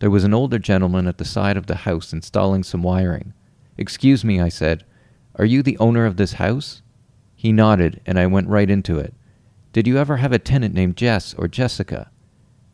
There 0.00 0.10
was 0.10 0.24
an 0.24 0.34
older 0.34 0.58
gentleman 0.58 1.06
at 1.06 1.18
the 1.18 1.24
side 1.24 1.56
of 1.56 1.66
the 1.66 1.76
house 1.76 2.12
installing 2.12 2.62
some 2.64 2.82
wiring. 2.82 3.32
Excuse 3.78 4.24
me, 4.24 4.40
I 4.40 4.48
said. 4.48 4.84
Are 5.36 5.44
you 5.44 5.62
the 5.62 5.78
owner 5.78 6.06
of 6.06 6.16
this 6.16 6.34
house? 6.34 6.82
He 7.34 7.52
nodded, 7.52 8.00
and 8.04 8.18
I 8.18 8.26
went 8.26 8.48
right 8.48 8.68
into 8.68 8.98
it. 8.98 9.14
Did 9.72 9.86
you 9.86 9.96
ever 9.98 10.16
have 10.16 10.32
a 10.32 10.38
tenant 10.38 10.74
named 10.74 10.96
Jess 10.96 11.34
or 11.34 11.48
Jessica? 11.48 12.10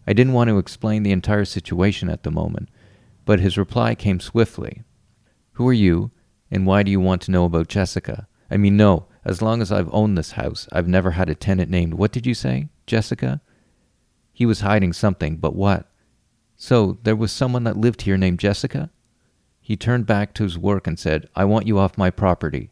I 0.06 0.12
didn't 0.12 0.32
want 0.32 0.48
to 0.48 0.58
explain 0.58 1.02
the 1.02 1.12
entire 1.12 1.44
situation 1.44 2.08
at 2.08 2.22
the 2.22 2.30
moment, 2.30 2.68
but 3.24 3.40
his 3.40 3.58
reply 3.58 3.94
came 3.94 4.20
swiftly. 4.20 4.82
Who 5.52 5.68
are 5.68 5.72
you, 5.72 6.10
and 6.50 6.66
why 6.66 6.82
do 6.82 6.90
you 6.90 7.00
want 7.00 7.22
to 7.22 7.30
know 7.30 7.44
about 7.44 7.68
Jessica? 7.68 8.26
I 8.50 8.56
mean, 8.56 8.76
no, 8.76 9.06
as 9.24 9.40
long 9.40 9.62
as 9.62 9.70
I've 9.70 9.92
owned 9.92 10.18
this 10.18 10.32
house, 10.32 10.68
I've 10.72 10.88
never 10.88 11.12
had 11.12 11.28
a 11.28 11.34
tenant 11.34 11.70
named, 11.70 11.94
what 11.94 12.12
did 12.12 12.26
you 12.26 12.34
say? 12.34 12.68
Jessica? 12.86 13.40
He 14.32 14.46
was 14.46 14.60
hiding 14.60 14.92
something, 14.92 15.36
but 15.36 15.54
what? 15.54 15.86
So, 16.56 16.98
there 17.02 17.16
was 17.16 17.32
someone 17.32 17.64
that 17.64 17.76
lived 17.76 18.02
here 18.02 18.16
named 18.16 18.40
Jessica? 18.40 18.90
He 19.60 19.76
turned 19.76 20.06
back 20.06 20.34
to 20.34 20.42
his 20.42 20.58
work 20.58 20.86
and 20.86 20.98
said, 20.98 21.28
I 21.36 21.44
want 21.44 21.66
you 21.66 21.78
off 21.78 21.96
my 21.96 22.10
property. 22.10 22.70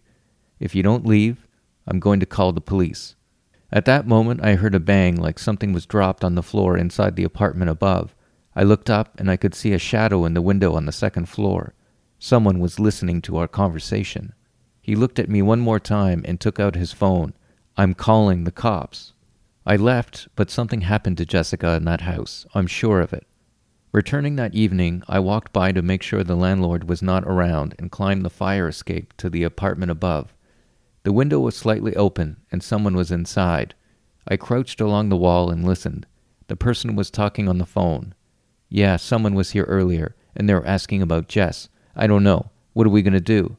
If 0.58 0.74
you 0.74 0.82
don't 0.82 1.06
leave, 1.06 1.46
I'm 1.86 2.00
going 2.00 2.20
to 2.20 2.26
call 2.26 2.52
the 2.52 2.60
police. 2.60 3.14
At 3.72 3.84
that 3.84 4.06
moment, 4.06 4.44
I 4.44 4.56
heard 4.56 4.74
a 4.74 4.80
bang 4.80 5.14
like 5.14 5.38
something 5.38 5.72
was 5.72 5.86
dropped 5.86 6.24
on 6.24 6.34
the 6.34 6.42
floor 6.42 6.76
inside 6.76 7.14
the 7.14 7.24
apartment 7.24 7.70
above. 7.70 8.14
I 8.56 8.64
looked 8.64 8.90
up 8.90 9.18
and 9.18 9.30
I 9.30 9.36
could 9.36 9.54
see 9.54 9.72
a 9.72 9.78
shadow 9.78 10.24
in 10.24 10.34
the 10.34 10.42
window 10.42 10.74
on 10.74 10.86
the 10.86 10.92
second 10.92 11.28
floor. 11.28 11.74
Someone 12.18 12.58
was 12.58 12.80
listening 12.80 13.22
to 13.22 13.36
our 13.36 13.46
conversation. 13.46 14.32
He 14.80 14.96
looked 14.96 15.18
at 15.18 15.28
me 15.28 15.42
one 15.42 15.60
more 15.60 15.80
time 15.80 16.22
and 16.24 16.40
took 16.40 16.58
out 16.58 16.74
his 16.74 16.92
phone. 16.92 17.34
I'm 17.76 17.94
calling 17.94 18.44
the 18.44 18.52
cops. 18.52 19.12
I 19.66 19.76
left, 19.76 20.28
but 20.36 20.50
something 20.50 20.82
happened 20.82 21.18
to 21.18 21.26
Jessica 21.26 21.74
in 21.74 21.84
that 21.84 22.02
house. 22.02 22.46
I'm 22.54 22.66
sure 22.66 23.00
of 23.00 23.12
it. 23.12 23.26
Returning 23.92 24.36
that 24.36 24.54
evening, 24.54 25.02
I 25.08 25.18
walked 25.18 25.52
by 25.52 25.72
to 25.72 25.82
make 25.82 26.02
sure 26.02 26.22
the 26.22 26.36
landlord 26.36 26.88
was 26.88 27.02
not 27.02 27.24
around 27.24 27.74
and 27.78 27.90
climbed 27.90 28.24
the 28.24 28.30
fire 28.30 28.68
escape 28.68 29.16
to 29.18 29.28
the 29.28 29.42
apartment 29.42 29.90
above. 29.90 30.32
The 31.02 31.12
window 31.12 31.40
was 31.40 31.56
slightly 31.56 31.96
open 31.96 32.36
and 32.52 32.62
someone 32.62 32.96
was 32.96 33.10
inside. 33.10 33.74
I 34.28 34.36
crouched 34.36 34.80
along 34.80 35.08
the 35.08 35.16
wall 35.16 35.50
and 35.50 35.64
listened. 35.64 36.06
The 36.46 36.56
person 36.56 36.94
was 36.96 37.10
talking 37.10 37.48
on 37.48 37.58
the 37.58 37.66
phone. 37.66 38.14
Yeah, 38.68 38.96
someone 38.96 39.34
was 39.34 39.50
here 39.50 39.64
earlier, 39.64 40.14
and 40.36 40.48
they 40.48 40.54
were 40.54 40.66
asking 40.66 41.02
about 41.02 41.28
Jess. 41.28 41.68
I 41.96 42.06
don't 42.06 42.22
know. 42.22 42.50
What 42.72 42.86
are 42.86 42.90
we 42.90 43.02
going 43.02 43.14
to 43.14 43.20
do? 43.20 43.56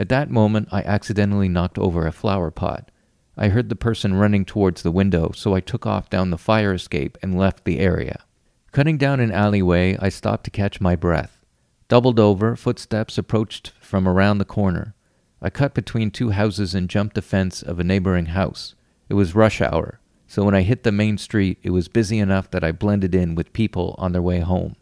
At 0.00 0.08
that 0.08 0.30
moment, 0.30 0.68
I 0.72 0.80
accidentally 0.80 1.50
knocked 1.50 1.76
over 1.76 2.06
a 2.06 2.12
flower 2.12 2.50
pot. 2.50 2.90
I 3.36 3.48
heard 3.48 3.68
the 3.68 3.76
person 3.76 4.14
running 4.14 4.46
towards 4.46 4.82
the 4.82 4.90
window, 4.90 5.30
so 5.34 5.54
I 5.54 5.60
took 5.60 5.84
off 5.84 6.08
down 6.08 6.30
the 6.30 6.38
fire 6.38 6.72
escape 6.72 7.18
and 7.22 7.36
left 7.36 7.66
the 7.66 7.78
area. 7.78 8.24
Cutting 8.72 8.96
down 8.96 9.20
an 9.20 9.30
alleyway, 9.30 9.98
I 10.00 10.08
stopped 10.08 10.44
to 10.44 10.50
catch 10.50 10.80
my 10.80 10.96
breath. 10.96 11.44
Doubled 11.88 12.18
over, 12.18 12.56
footsteps 12.56 13.18
approached 13.18 13.72
from 13.78 14.08
around 14.08 14.38
the 14.38 14.46
corner. 14.46 14.94
I 15.42 15.50
cut 15.50 15.74
between 15.74 16.10
two 16.10 16.30
houses 16.30 16.74
and 16.74 16.88
jumped 16.88 17.14
the 17.14 17.20
fence 17.20 17.60
of 17.60 17.78
a 17.78 17.84
neighboring 17.84 18.26
house. 18.26 18.74
It 19.10 19.14
was 19.14 19.34
rush 19.34 19.60
hour, 19.60 20.00
so 20.26 20.44
when 20.44 20.54
I 20.54 20.62
hit 20.62 20.82
the 20.82 20.92
main 20.92 21.18
street, 21.18 21.58
it 21.62 21.72
was 21.72 21.88
busy 21.88 22.18
enough 22.18 22.50
that 22.52 22.64
I 22.64 22.72
blended 22.72 23.14
in 23.14 23.34
with 23.34 23.52
people 23.52 23.96
on 23.98 24.12
their 24.12 24.22
way 24.22 24.40
home. 24.40 24.76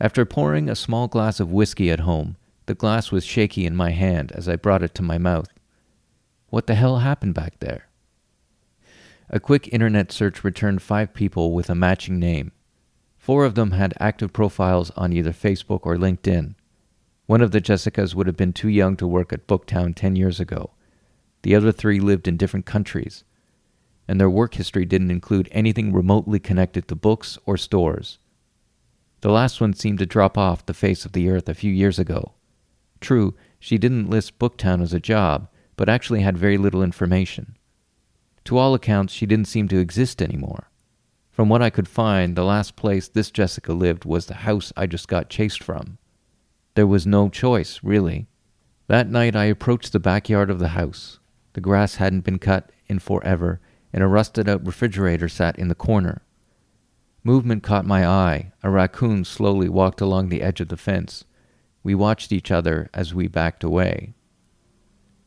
After 0.00 0.24
pouring 0.24 0.68
a 0.68 0.74
small 0.74 1.06
glass 1.06 1.38
of 1.38 1.52
whiskey 1.52 1.92
at 1.92 2.00
home, 2.00 2.34
the 2.66 2.74
glass 2.74 3.10
was 3.10 3.24
shaky 3.24 3.66
in 3.66 3.74
my 3.74 3.90
hand 3.90 4.32
as 4.32 4.48
I 4.48 4.56
brought 4.56 4.82
it 4.82 4.94
to 4.96 5.02
my 5.02 5.18
mouth. 5.18 5.48
What 6.48 6.66
the 6.66 6.74
hell 6.74 6.98
happened 6.98 7.34
back 7.34 7.58
there? 7.60 7.88
A 9.28 9.40
quick 9.40 9.68
internet 9.72 10.12
search 10.12 10.44
returned 10.44 10.82
five 10.82 11.14
people 11.14 11.52
with 11.54 11.70
a 11.70 11.74
matching 11.74 12.18
name. 12.18 12.52
Four 13.16 13.44
of 13.44 13.54
them 13.54 13.70
had 13.70 13.94
active 13.98 14.32
profiles 14.32 14.90
on 14.90 15.12
either 15.12 15.32
Facebook 15.32 15.80
or 15.84 15.96
LinkedIn. 15.96 16.54
One 17.26 17.40
of 17.40 17.50
the 17.50 17.60
Jessicas 17.60 18.14
would 18.14 18.26
have 18.26 18.36
been 18.36 18.52
too 18.52 18.68
young 18.68 18.96
to 18.96 19.06
work 19.06 19.32
at 19.32 19.46
Booktown 19.46 19.94
10 19.94 20.16
years 20.16 20.38
ago. 20.38 20.72
The 21.42 21.54
other 21.54 21.72
three 21.72 21.98
lived 21.98 22.28
in 22.28 22.36
different 22.36 22.66
countries, 22.66 23.24
and 24.06 24.20
their 24.20 24.28
work 24.28 24.54
history 24.54 24.84
didn't 24.84 25.10
include 25.10 25.48
anything 25.50 25.92
remotely 25.92 26.38
connected 26.38 26.86
to 26.88 26.94
books 26.94 27.38
or 27.46 27.56
stores. 27.56 28.18
The 29.22 29.30
last 29.30 29.60
one 29.60 29.72
seemed 29.72 30.00
to 30.00 30.06
drop 30.06 30.36
off 30.36 30.66
the 30.66 30.74
face 30.74 31.04
of 31.04 31.12
the 31.12 31.30
earth 31.30 31.48
a 31.48 31.54
few 31.54 31.72
years 31.72 31.98
ago. 31.98 32.34
True, 33.02 33.34
she 33.58 33.76
didn't 33.78 34.08
list 34.08 34.38
Booktown 34.38 34.80
as 34.80 34.94
a 34.94 35.00
job, 35.00 35.48
but 35.76 35.88
actually 35.88 36.20
had 36.22 36.38
very 36.38 36.56
little 36.56 36.82
information. 36.82 37.56
To 38.44 38.56
all 38.56 38.74
accounts, 38.74 39.12
she 39.12 39.26
didn't 39.26 39.48
seem 39.48 39.68
to 39.68 39.78
exist 39.78 40.22
anymore. 40.22 40.70
From 41.30 41.48
what 41.48 41.62
I 41.62 41.70
could 41.70 41.88
find, 41.88 42.36
the 42.36 42.44
last 42.44 42.76
place 42.76 43.08
this 43.08 43.30
Jessica 43.30 43.72
lived 43.72 44.04
was 44.04 44.26
the 44.26 44.34
house 44.34 44.72
I 44.76 44.86
just 44.86 45.08
got 45.08 45.28
chased 45.28 45.62
from. 45.62 45.98
There 46.74 46.86
was 46.86 47.06
no 47.06 47.28
choice, 47.28 47.80
really. 47.82 48.28
That 48.86 49.10
night 49.10 49.34
I 49.34 49.44
approached 49.46 49.92
the 49.92 50.00
backyard 50.00 50.48
of 50.48 50.58
the 50.58 50.68
house. 50.68 51.18
The 51.54 51.60
grass 51.60 51.96
hadn't 51.96 52.24
been 52.24 52.38
cut 52.38 52.70
in 52.86 53.00
forever, 53.00 53.60
and 53.92 54.02
a 54.02 54.06
rusted 54.06 54.48
out 54.48 54.64
refrigerator 54.64 55.28
sat 55.28 55.58
in 55.58 55.68
the 55.68 55.74
corner. 55.74 56.22
Movement 57.24 57.62
caught 57.62 57.84
my 57.84 58.06
eye. 58.06 58.52
A 58.62 58.70
raccoon 58.70 59.24
slowly 59.24 59.68
walked 59.68 60.00
along 60.00 60.28
the 60.28 60.42
edge 60.42 60.60
of 60.60 60.68
the 60.68 60.76
fence. 60.76 61.24
We 61.82 61.94
watched 61.94 62.32
each 62.32 62.50
other 62.50 62.88
as 62.94 63.14
we 63.14 63.28
backed 63.28 63.64
away. 63.64 64.14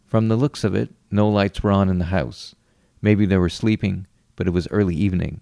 From 0.05 0.27
the 0.27 0.35
looks 0.35 0.63
of 0.63 0.75
it, 0.75 0.93
no 1.11 1.29
lights 1.29 1.61
were 1.61 1.71
on 1.71 1.89
in 1.89 1.99
the 1.99 2.05
house. 2.05 2.55
Maybe 3.01 3.25
they 3.25 3.37
were 3.37 3.49
sleeping, 3.49 4.07
but 4.35 4.47
it 4.47 4.51
was 4.51 4.67
early 4.69 4.95
evening. 4.95 5.41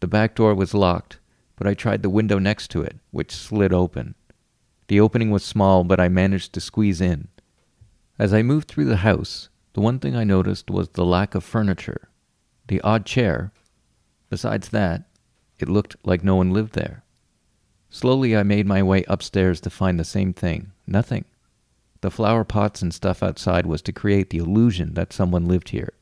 The 0.00 0.06
back 0.06 0.36
door 0.36 0.54
was 0.54 0.74
locked, 0.74 1.18
but 1.56 1.66
I 1.66 1.74
tried 1.74 2.02
the 2.02 2.10
window 2.10 2.38
next 2.38 2.68
to 2.72 2.82
it, 2.82 2.98
which 3.10 3.32
slid 3.32 3.72
open. 3.72 4.14
The 4.86 5.00
opening 5.00 5.30
was 5.30 5.44
small, 5.44 5.84
but 5.84 6.00
I 6.00 6.08
managed 6.08 6.52
to 6.52 6.60
squeeze 6.60 7.00
in. 7.00 7.28
As 8.18 8.32
I 8.32 8.42
moved 8.42 8.68
through 8.68 8.86
the 8.86 8.98
house, 8.98 9.48
the 9.74 9.80
one 9.80 9.98
thing 9.98 10.16
I 10.16 10.24
noticed 10.24 10.70
was 10.70 10.88
the 10.90 11.04
lack 11.04 11.34
of 11.34 11.44
furniture. 11.44 12.08
The 12.68 12.80
odd 12.82 13.04
chair. 13.04 13.52
Besides 14.30 14.68
that, 14.70 15.04
it 15.58 15.68
looked 15.68 15.96
like 16.04 16.22
no 16.22 16.36
one 16.36 16.52
lived 16.52 16.74
there. 16.74 17.04
Slowly 17.90 18.36
I 18.36 18.42
made 18.42 18.66
my 18.66 18.82
way 18.82 19.04
upstairs 19.08 19.60
to 19.62 19.70
find 19.70 19.98
the 19.98 20.04
same 20.04 20.32
thing 20.32 20.72
nothing. 20.86 21.24
The 22.00 22.10
flower 22.10 22.44
pots 22.44 22.82
and 22.82 22.94
stuff 22.94 23.22
outside 23.22 23.66
was 23.66 23.82
to 23.82 23.92
create 23.92 24.30
the 24.30 24.38
illusion 24.38 24.94
that 24.94 25.12
someone 25.12 25.48
lived 25.48 25.70
here. 25.70 25.92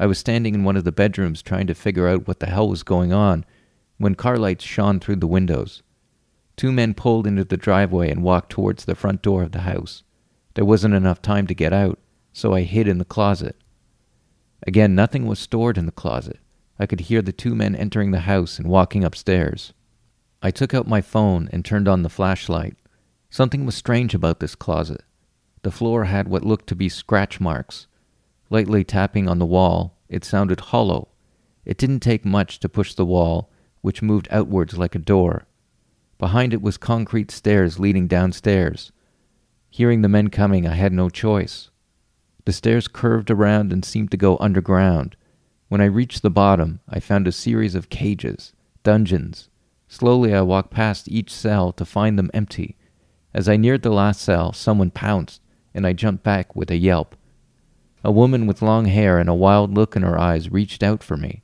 I 0.00 0.06
was 0.06 0.18
standing 0.18 0.54
in 0.54 0.64
one 0.64 0.76
of 0.76 0.84
the 0.84 0.90
bedrooms 0.90 1.42
trying 1.42 1.66
to 1.68 1.74
figure 1.74 2.08
out 2.08 2.26
what 2.26 2.40
the 2.40 2.46
hell 2.46 2.68
was 2.68 2.82
going 2.82 3.12
on 3.12 3.44
when 3.98 4.16
car 4.16 4.36
lights 4.36 4.64
shone 4.64 4.98
through 4.98 5.16
the 5.16 5.26
windows. 5.28 5.82
Two 6.56 6.72
men 6.72 6.94
pulled 6.94 7.26
into 7.26 7.44
the 7.44 7.56
driveway 7.56 8.10
and 8.10 8.22
walked 8.22 8.50
towards 8.50 8.84
the 8.84 8.94
front 8.94 9.22
door 9.22 9.42
of 9.42 9.52
the 9.52 9.60
house. 9.60 10.02
There 10.54 10.64
wasn't 10.64 10.94
enough 10.94 11.22
time 11.22 11.46
to 11.46 11.54
get 11.54 11.72
out, 11.72 11.98
so 12.32 12.52
I 12.52 12.62
hid 12.62 12.88
in 12.88 12.98
the 12.98 13.04
closet. 13.04 13.56
Again, 14.66 14.94
nothing 14.94 15.26
was 15.26 15.38
stored 15.38 15.78
in 15.78 15.86
the 15.86 15.92
closet. 15.92 16.40
I 16.78 16.86
could 16.86 17.00
hear 17.02 17.22
the 17.22 17.32
two 17.32 17.54
men 17.54 17.76
entering 17.76 18.10
the 18.10 18.20
house 18.20 18.58
and 18.58 18.68
walking 18.68 19.04
upstairs. 19.04 19.72
I 20.44 20.50
took 20.50 20.74
out 20.74 20.88
my 20.88 21.00
phone 21.00 21.48
and 21.52 21.64
turned 21.64 21.86
on 21.86 22.02
the 22.02 22.08
flashlight. 22.08 22.76
Something 23.30 23.64
was 23.64 23.76
strange 23.76 24.12
about 24.12 24.40
this 24.40 24.56
closet. 24.56 25.04
The 25.62 25.70
floor 25.70 26.04
had 26.04 26.26
what 26.26 26.44
looked 26.44 26.66
to 26.68 26.74
be 26.74 26.88
scratch 26.88 27.40
marks. 27.40 27.86
Lightly 28.50 28.82
tapping 28.82 29.28
on 29.28 29.38
the 29.38 29.46
wall, 29.46 29.96
it 30.08 30.24
sounded 30.24 30.58
hollow. 30.58 31.08
It 31.64 31.78
didn't 31.78 32.00
take 32.00 32.24
much 32.24 32.58
to 32.58 32.68
push 32.68 32.92
the 32.92 33.06
wall, 33.06 33.50
which 33.82 34.02
moved 34.02 34.26
outwards 34.32 34.76
like 34.76 34.96
a 34.96 34.98
door. 34.98 35.46
Behind 36.18 36.52
it 36.52 36.60
was 36.60 36.76
concrete 36.76 37.30
stairs 37.30 37.78
leading 37.78 38.08
downstairs. 38.08 38.90
Hearing 39.70 40.02
the 40.02 40.08
men 40.08 40.28
coming, 40.28 40.66
I 40.66 40.74
had 40.74 40.92
no 40.92 41.08
choice. 41.08 41.70
The 42.44 42.52
stairs 42.52 42.88
curved 42.88 43.30
around 43.30 43.72
and 43.72 43.84
seemed 43.84 44.10
to 44.10 44.16
go 44.16 44.36
underground. 44.38 45.14
When 45.68 45.80
I 45.80 45.84
reached 45.84 46.22
the 46.22 46.30
bottom, 46.30 46.80
I 46.88 46.98
found 46.98 47.28
a 47.28 47.32
series 47.32 47.76
of 47.76 47.88
cages, 47.88 48.52
dungeons, 48.82 49.48
Slowly 49.92 50.34
I 50.34 50.40
walked 50.40 50.70
past 50.70 51.06
each 51.10 51.30
cell 51.30 51.70
to 51.72 51.84
find 51.84 52.18
them 52.18 52.30
empty. 52.32 52.76
As 53.34 53.46
I 53.46 53.58
neared 53.58 53.82
the 53.82 53.90
last 53.90 54.22
cell, 54.22 54.54
someone 54.54 54.90
pounced, 54.90 55.42
and 55.74 55.86
I 55.86 55.92
jumped 55.92 56.24
back 56.24 56.56
with 56.56 56.70
a 56.70 56.78
yelp. 56.78 57.14
A 58.02 58.10
woman 58.10 58.46
with 58.46 58.62
long 58.62 58.86
hair 58.86 59.18
and 59.18 59.28
a 59.28 59.34
wild 59.34 59.74
look 59.74 59.94
in 59.94 60.00
her 60.00 60.18
eyes 60.18 60.50
reached 60.50 60.82
out 60.82 61.02
for 61.02 61.18
me. 61.18 61.42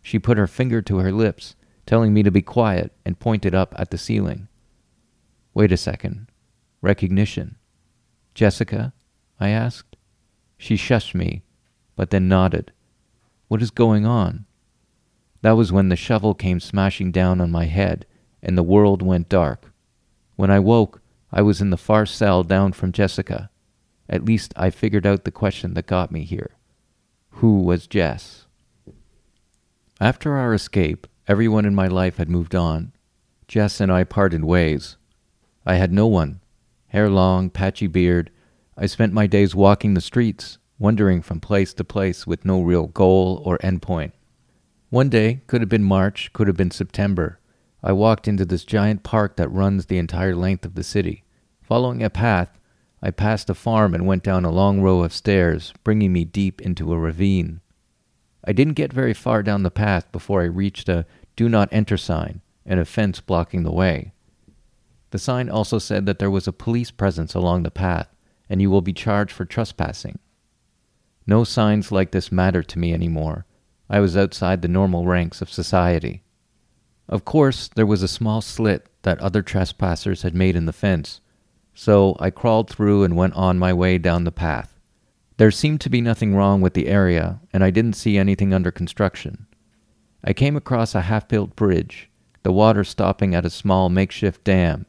She 0.00 0.18
put 0.18 0.38
her 0.38 0.46
finger 0.46 0.80
to 0.80 0.96
her 0.96 1.12
lips, 1.12 1.56
telling 1.84 2.14
me 2.14 2.22
to 2.22 2.30
be 2.30 2.40
quiet, 2.40 2.90
and 3.04 3.20
pointed 3.20 3.54
up 3.54 3.74
at 3.76 3.90
the 3.90 3.98
ceiling. 3.98 4.48
Wait 5.52 5.70
a 5.70 5.76
second. 5.76 6.28
Recognition. 6.80 7.56
Jessica? 8.32 8.94
I 9.38 9.50
asked. 9.50 9.96
She 10.56 10.76
shushed 10.76 11.14
me, 11.14 11.42
but 11.96 12.08
then 12.08 12.28
nodded. 12.28 12.72
What 13.48 13.60
is 13.60 13.70
going 13.70 14.06
on? 14.06 14.46
That 15.42 15.52
was 15.52 15.72
when 15.72 15.88
the 15.88 15.96
shovel 15.96 16.34
came 16.34 16.60
smashing 16.60 17.12
down 17.12 17.40
on 17.40 17.50
my 17.50 17.66
head 17.66 18.06
and 18.42 18.56
the 18.56 18.62
world 18.62 19.02
went 19.02 19.28
dark. 19.28 19.72
When 20.36 20.50
I 20.50 20.58
woke, 20.58 21.00
I 21.32 21.42
was 21.42 21.60
in 21.60 21.70
the 21.70 21.76
far 21.76 22.06
cell 22.06 22.42
down 22.42 22.72
from 22.72 22.92
Jessica. 22.92 23.50
At 24.08 24.24
least 24.24 24.52
I 24.56 24.70
figured 24.70 25.06
out 25.06 25.24
the 25.24 25.30
question 25.30 25.74
that 25.74 25.86
got 25.86 26.10
me 26.10 26.24
here. 26.24 26.56
Who 27.34 27.60
was 27.62 27.86
Jess? 27.86 28.46
After 30.00 30.36
our 30.36 30.52
escape, 30.54 31.06
everyone 31.28 31.64
in 31.64 31.74
my 31.74 31.86
life 31.86 32.16
had 32.16 32.28
moved 32.28 32.54
on. 32.54 32.92
Jess 33.46 33.80
and 33.80 33.92
I 33.92 34.04
parted 34.04 34.44
ways. 34.44 34.96
I 35.64 35.74
had 35.74 35.92
no 35.92 36.06
one. 36.06 36.40
Hair 36.88 37.10
long, 37.10 37.50
patchy 37.50 37.86
beard. 37.86 38.30
I 38.76 38.86
spent 38.86 39.12
my 39.12 39.26
days 39.26 39.54
walking 39.54 39.94
the 39.94 40.00
streets, 40.00 40.58
wandering 40.78 41.22
from 41.22 41.40
place 41.40 41.72
to 41.74 41.84
place 41.84 42.26
with 42.26 42.44
no 42.44 42.62
real 42.62 42.86
goal 42.86 43.42
or 43.44 43.58
endpoint. 43.58 44.12
One 44.90 45.08
day, 45.08 45.40
could 45.46 45.60
have 45.60 45.68
been 45.68 45.84
March, 45.84 46.32
could 46.32 46.48
have 46.48 46.56
been 46.56 46.72
September, 46.72 47.40
I 47.82 47.92
walked 47.92 48.28
into 48.28 48.44
this 48.44 48.64
giant 48.64 49.02
park 49.02 49.36
that 49.36 49.48
runs 49.48 49.86
the 49.86 49.98
entire 49.98 50.34
length 50.34 50.66
of 50.66 50.74
the 50.74 50.84
city. 50.84 51.24
Following 51.62 52.02
a 52.02 52.10
path, 52.10 52.58
I 53.00 53.10
passed 53.10 53.48
a 53.48 53.54
farm 53.54 53.94
and 53.94 54.06
went 54.06 54.22
down 54.22 54.44
a 54.44 54.50
long 54.50 54.82
row 54.82 55.02
of 55.02 55.14
stairs, 55.14 55.72
bringing 55.82 56.12
me 56.12 56.24
deep 56.24 56.60
into 56.60 56.92
a 56.92 56.98
ravine. 56.98 57.60
I 58.44 58.52
didn't 58.52 58.74
get 58.74 58.92
very 58.92 59.14
far 59.14 59.42
down 59.42 59.62
the 59.62 59.70
path 59.70 60.10
before 60.12 60.42
I 60.42 60.46
reached 60.46 60.88
a 60.88 61.06
do 61.36 61.48
not 61.48 61.70
enter 61.72 61.96
sign 61.96 62.42
and 62.66 62.78
a 62.78 62.84
fence 62.84 63.20
blocking 63.20 63.62
the 63.62 63.72
way. 63.72 64.12
The 65.10 65.18
sign 65.18 65.48
also 65.48 65.78
said 65.78 66.04
that 66.06 66.18
there 66.18 66.30
was 66.30 66.46
a 66.46 66.52
police 66.52 66.90
presence 66.90 67.34
along 67.34 67.62
the 67.62 67.70
path 67.70 68.08
and 68.48 68.60
you 68.60 68.70
will 68.70 68.82
be 68.82 68.92
charged 68.92 69.32
for 69.32 69.44
trespassing. 69.44 70.18
No 71.26 71.44
signs 71.44 71.90
like 71.92 72.10
this 72.10 72.30
matter 72.30 72.62
to 72.62 72.78
me 72.78 72.92
anymore. 72.92 73.46
I 73.90 73.98
was 73.98 74.16
outside 74.16 74.62
the 74.62 74.68
normal 74.68 75.04
ranks 75.04 75.42
of 75.42 75.50
society. 75.50 76.22
Of 77.08 77.24
course, 77.24 77.68
there 77.74 77.84
was 77.86 78.04
a 78.04 78.08
small 78.08 78.40
slit 78.40 78.86
that 79.02 79.18
other 79.18 79.42
trespassers 79.42 80.22
had 80.22 80.32
made 80.32 80.54
in 80.54 80.66
the 80.66 80.72
fence, 80.72 81.20
so 81.74 82.16
I 82.20 82.30
crawled 82.30 82.70
through 82.70 83.02
and 83.02 83.16
went 83.16 83.34
on 83.34 83.58
my 83.58 83.72
way 83.72 83.98
down 83.98 84.22
the 84.22 84.30
path. 84.30 84.78
There 85.38 85.50
seemed 85.50 85.80
to 85.80 85.90
be 85.90 86.00
nothing 86.00 86.36
wrong 86.36 86.60
with 86.60 86.74
the 86.74 86.86
area, 86.86 87.40
and 87.52 87.64
I 87.64 87.70
didn't 87.70 87.94
see 87.94 88.16
anything 88.16 88.54
under 88.54 88.70
construction. 88.70 89.46
I 90.22 90.34
came 90.34 90.54
across 90.54 90.94
a 90.94 91.00
half 91.00 91.26
built 91.26 91.56
bridge, 91.56 92.08
the 92.44 92.52
water 92.52 92.84
stopping 92.84 93.34
at 93.34 93.44
a 93.44 93.50
small 93.50 93.88
makeshift 93.88 94.44
dam. 94.44 94.86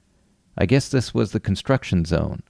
I 0.56 0.68
guess 0.68 0.90
this 0.90 1.12
was 1.12 1.32
the 1.32 1.40
construction 1.40 2.06
zone. 2.06 2.44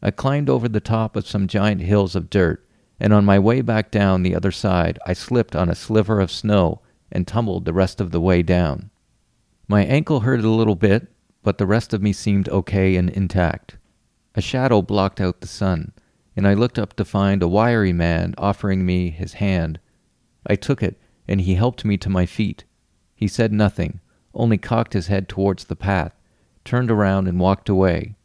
I 0.00 0.12
climbed 0.12 0.48
over 0.48 0.68
the 0.68 0.80
top 0.80 1.16
of 1.16 1.26
some 1.26 1.48
giant 1.48 1.80
hills 1.80 2.14
of 2.14 2.30
dirt, 2.30 2.64
and 3.00 3.14
on 3.14 3.24
my 3.24 3.38
way 3.38 3.62
back 3.62 3.90
down 3.90 4.22
the 4.22 4.34
other 4.34 4.52
side, 4.52 4.98
I 5.06 5.14
slipped 5.14 5.56
on 5.56 5.70
a 5.70 5.74
sliver 5.74 6.20
of 6.20 6.30
snow 6.30 6.82
and 7.10 7.26
tumbled 7.26 7.64
the 7.64 7.72
rest 7.72 8.00
of 8.00 8.10
the 8.10 8.20
way 8.20 8.42
down. 8.42 8.90
My 9.66 9.84
ankle 9.84 10.20
hurt 10.20 10.40
a 10.40 10.48
little 10.48 10.74
bit, 10.74 11.08
but 11.42 11.56
the 11.56 11.66
rest 11.66 11.94
of 11.94 12.02
me 12.02 12.12
seemed 12.12 12.48
okay 12.50 12.96
and 12.96 13.08
intact. 13.08 13.78
A 14.34 14.42
shadow 14.42 14.82
blocked 14.82 15.20
out 15.20 15.40
the 15.40 15.46
sun, 15.46 15.92
and 16.36 16.46
I 16.46 16.54
looked 16.54 16.78
up 16.78 16.94
to 16.96 17.04
find 17.04 17.42
a 17.42 17.48
wiry 17.48 17.92
man 17.92 18.34
offering 18.36 18.84
me 18.84 19.10
his 19.10 19.34
hand. 19.34 19.80
I 20.46 20.56
took 20.56 20.82
it, 20.82 21.00
and 21.26 21.40
he 21.40 21.54
helped 21.54 21.84
me 21.84 21.96
to 21.96 22.10
my 22.10 22.26
feet. 22.26 22.64
He 23.14 23.28
said 23.28 23.52
nothing, 23.52 24.00
only 24.34 24.58
cocked 24.58 24.92
his 24.92 25.06
head 25.06 25.28
towards 25.28 25.64
the 25.64 25.76
path, 25.76 26.14
turned 26.64 26.90
around, 26.90 27.28
and 27.28 27.40
walked 27.40 27.68
away. 27.68 28.16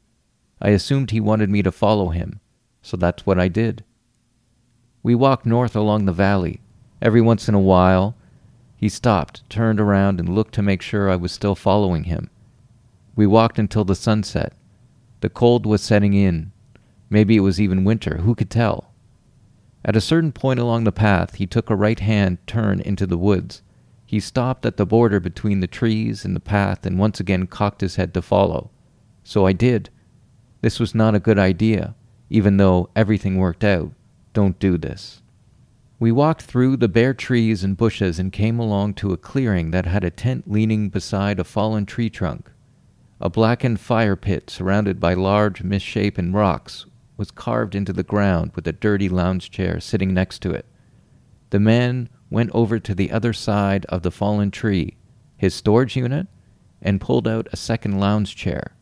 I 0.62 0.70
assumed 0.70 1.12
he 1.12 1.20
wanted 1.20 1.50
me 1.50 1.64
to 1.64 1.72
follow 1.72 2.10
him, 2.10 2.40
so 2.82 2.98
that's 2.98 3.26
what 3.26 3.40
I 3.40 3.48
did. 3.48 3.84
We 5.06 5.14
walked 5.14 5.46
north 5.46 5.76
along 5.76 6.06
the 6.06 6.12
valley. 6.12 6.62
Every 7.00 7.22
once 7.22 7.48
in 7.48 7.54
a 7.54 7.60
while, 7.60 8.16
he 8.76 8.90
stopped, 8.90 9.48
turned 9.52 9.80
around, 9.80 10.20
and 10.20 10.34
looked 10.34 10.56
to 10.56 10.64
make 10.64 10.82
sure 10.82 11.12
I 11.12 11.16
was 11.16 11.32
still 11.32 11.54
following 11.54 12.06
him. 12.06 12.32
We 13.16 13.28
walked 13.28 13.60
until 13.60 13.86
the 13.86 13.94
sunset. 13.94 14.54
The 15.22 15.30
cold 15.30 15.68
was 15.68 15.84
setting 15.84 16.16
in. 16.16 16.52
Maybe 17.08 17.36
it 17.38 17.42
was 17.42 17.62
even 17.62 17.84
winter, 17.84 18.22
who 18.24 18.34
could 18.34 18.50
tell? 18.50 18.96
At 19.84 19.96
a 19.96 20.02
certain 20.02 20.32
point 20.32 20.60
along 20.60 20.86
the 20.86 20.92
path, 20.92 21.36
he 21.36 21.46
took 21.46 21.70
a 21.70 21.76
right 21.76 22.00
hand 22.00 22.40
turn 22.48 22.80
into 22.80 23.06
the 23.06 23.16
woods. 23.16 23.62
He 24.08 24.20
stopped 24.20 24.66
at 24.66 24.78
the 24.78 24.88
border 24.88 25.20
between 25.20 25.60
the 25.60 25.68
trees 25.68 26.26
and 26.26 26.36
the 26.36 26.40
path 26.40 26.84
and 26.84 26.98
once 26.98 27.20
again 27.20 27.46
cocked 27.46 27.82
his 27.82 27.98
head 27.98 28.12
to 28.16 28.24
follow. 28.24 28.72
So 29.24 29.46
I 29.46 29.54
did. 29.54 29.92
This 30.62 30.80
was 30.80 30.96
not 30.96 31.14
a 31.14 31.20
good 31.20 31.38
idea, 31.38 31.94
even 32.32 32.58
though 32.58 32.90
everything 32.96 33.38
worked 33.38 33.64
out. 33.64 33.92
Don't 34.36 34.60
do 34.60 34.78
this. 34.78 35.22
We 35.98 36.12
walked 36.12 36.42
through 36.42 36.76
the 36.76 36.90
bare 36.90 37.14
trees 37.14 37.64
and 37.64 37.78
bushes 37.78 38.20
and 38.20 38.34
came 38.34 38.60
along 38.60 38.96
to 38.96 39.14
a 39.14 39.18
clearing 39.18 39.72
that 39.72 39.86
had 39.86 40.04
a 40.04 40.12
tent 40.12 40.52
leaning 40.52 40.90
beside 40.90 41.40
a 41.40 41.46
fallen 41.46 41.86
tree 41.86 42.10
trunk. 42.10 42.52
A 43.22 43.30
blackened 43.30 43.80
fire 43.80 44.18
pit 44.18 44.50
surrounded 44.50 45.00
by 45.00 45.14
large 45.14 45.64
misshapen 45.64 46.34
rocks 46.34 46.86
was 47.16 47.32
carved 47.32 47.76
into 47.76 47.94
the 47.94 48.04
ground 48.04 48.52
with 48.56 48.68
a 48.68 48.74
dirty 48.74 49.08
lounge 49.08 49.52
chair 49.52 49.80
sitting 49.80 50.14
next 50.14 50.40
to 50.40 50.52
it. 50.52 50.66
The 51.52 51.62
man 51.62 52.10
went 52.30 52.52
over 52.54 52.78
to 52.78 52.94
the 52.94 53.12
other 53.12 53.32
side 53.32 53.86
of 53.86 54.02
the 54.02 54.12
fallen 54.12 54.52
tree, 54.52 54.98
his 55.38 55.54
storage 55.56 55.96
unit, 55.96 56.28
and 56.82 57.00
pulled 57.00 57.26
out 57.26 57.48
a 57.54 57.58
second 57.58 58.02
lounge 58.02 58.36
chair. 58.36 58.76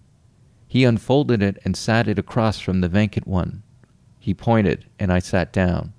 He 0.68 0.84
unfolded 0.84 1.44
it 1.44 1.60
and 1.63 1.78
sat 1.78 2.08
it 2.08 2.18
across 2.18 2.60
from 2.60 2.82
the 2.82 2.89
vacant 2.89 3.28
one. 3.28 3.62
He 4.24 4.34
pointed, 4.34 4.86
and 4.98 5.12
I 5.12 5.20
sat 5.20 5.52
down. 5.52 5.92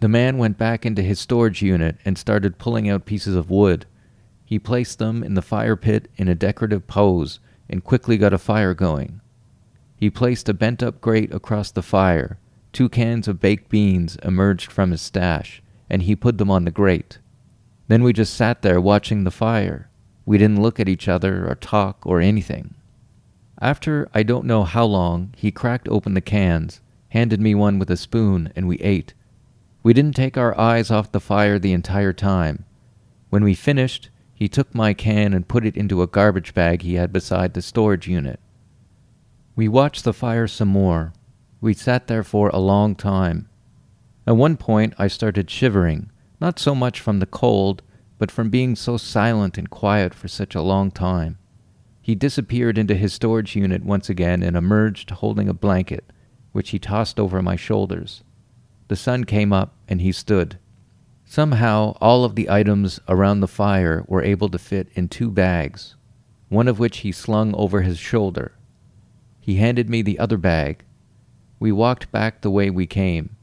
The 0.00 0.08
man 0.08 0.38
went 0.38 0.58
back 0.58 0.84
into 0.84 1.02
his 1.02 1.20
storage 1.20 1.62
unit 1.62 1.98
and 2.04 2.18
started 2.18 2.58
pulling 2.58 2.88
out 2.88 3.06
pieces 3.06 3.36
of 3.36 3.48
wood. 3.48 3.86
He 4.44 4.58
placed 4.58 4.98
them 4.98 5.22
in 5.22 5.34
the 5.34 5.40
fire 5.40 5.76
pit 5.76 6.10
in 6.16 6.26
a 6.26 6.34
decorative 6.34 6.88
pose 6.88 7.38
and 7.70 7.84
quickly 7.84 8.16
got 8.16 8.32
a 8.32 8.38
fire 8.38 8.74
going. 8.74 9.20
He 9.94 10.10
placed 10.10 10.48
a 10.48 10.52
bent 10.52 10.82
up 10.82 11.00
grate 11.00 11.32
across 11.32 11.70
the 11.70 11.80
fire. 11.80 12.38
Two 12.72 12.88
cans 12.88 13.28
of 13.28 13.38
baked 13.38 13.68
beans 13.68 14.16
emerged 14.24 14.72
from 14.72 14.90
his 14.90 15.00
stash, 15.00 15.62
and 15.88 16.02
he 16.02 16.16
put 16.16 16.38
them 16.38 16.50
on 16.50 16.64
the 16.64 16.72
grate. 16.72 17.18
Then 17.86 18.02
we 18.02 18.12
just 18.12 18.34
sat 18.34 18.62
there 18.62 18.80
watching 18.80 19.22
the 19.22 19.30
fire. 19.30 19.88
We 20.26 20.38
didn't 20.38 20.60
look 20.60 20.80
at 20.80 20.88
each 20.88 21.06
other 21.06 21.48
or 21.48 21.54
talk 21.54 22.04
or 22.04 22.20
anything. 22.20 22.74
After 23.60 24.08
I 24.12 24.24
don't 24.24 24.44
know 24.44 24.64
how 24.64 24.86
long, 24.86 25.32
he 25.36 25.52
cracked 25.52 25.86
open 25.88 26.14
the 26.14 26.20
cans, 26.20 26.80
handed 27.14 27.40
me 27.40 27.54
one 27.54 27.78
with 27.78 27.88
a 27.92 27.96
spoon, 27.96 28.52
and 28.56 28.66
we 28.66 28.76
ate. 28.78 29.14
We 29.84 29.92
didn't 29.92 30.16
take 30.16 30.36
our 30.36 30.58
eyes 30.58 30.90
off 30.90 31.12
the 31.12 31.20
fire 31.20 31.60
the 31.60 31.72
entire 31.72 32.12
time. 32.12 32.64
When 33.30 33.44
we 33.44 33.54
finished, 33.54 34.10
he 34.34 34.48
took 34.48 34.74
my 34.74 34.94
can 34.94 35.32
and 35.32 35.46
put 35.46 35.64
it 35.64 35.76
into 35.76 36.02
a 36.02 36.08
garbage 36.08 36.54
bag 36.54 36.82
he 36.82 36.94
had 36.94 37.12
beside 37.12 37.54
the 37.54 37.62
storage 37.62 38.08
unit. 38.08 38.40
We 39.54 39.68
watched 39.68 40.02
the 40.02 40.12
fire 40.12 40.48
some 40.48 40.66
more. 40.66 41.12
We 41.60 41.72
sat 41.72 42.08
there 42.08 42.24
for 42.24 42.48
a 42.48 42.58
long 42.58 42.96
time. 42.96 43.48
At 44.26 44.36
one 44.36 44.56
point, 44.56 44.94
I 44.98 45.06
started 45.06 45.48
shivering, 45.48 46.10
not 46.40 46.58
so 46.58 46.74
much 46.74 47.00
from 47.00 47.20
the 47.20 47.26
cold, 47.26 47.82
but 48.18 48.32
from 48.32 48.50
being 48.50 48.74
so 48.74 48.96
silent 48.96 49.56
and 49.56 49.70
quiet 49.70 50.14
for 50.14 50.26
such 50.26 50.56
a 50.56 50.62
long 50.62 50.90
time. 50.90 51.38
He 52.02 52.16
disappeared 52.16 52.76
into 52.76 52.96
his 52.96 53.12
storage 53.12 53.54
unit 53.54 53.84
once 53.84 54.10
again 54.10 54.42
and 54.42 54.56
emerged 54.56 55.10
holding 55.10 55.48
a 55.48 55.54
blanket, 55.54 56.04
which 56.54 56.70
he 56.70 56.78
tossed 56.78 57.18
over 57.18 57.42
my 57.42 57.56
shoulders. 57.56 58.22
The 58.86 58.94
sun 58.94 59.24
came 59.24 59.52
up, 59.52 59.74
and 59.88 60.00
he 60.00 60.12
stood. 60.12 60.56
Somehow, 61.24 61.96
all 62.00 62.24
of 62.24 62.36
the 62.36 62.48
items 62.48 63.00
around 63.08 63.40
the 63.40 63.48
fire 63.48 64.04
were 64.06 64.22
able 64.22 64.48
to 64.50 64.58
fit 64.58 64.88
in 64.94 65.08
two 65.08 65.32
bags, 65.32 65.96
one 66.48 66.68
of 66.68 66.78
which 66.78 66.98
he 66.98 67.10
slung 67.10 67.52
over 67.56 67.82
his 67.82 67.98
shoulder. 67.98 68.52
He 69.40 69.56
handed 69.56 69.90
me 69.90 70.00
the 70.00 70.20
other 70.20 70.38
bag. 70.38 70.84
We 71.58 71.72
walked 71.72 72.12
back 72.12 72.40
the 72.40 72.52
way 72.52 72.70
we 72.70 72.86
came. 72.86 73.34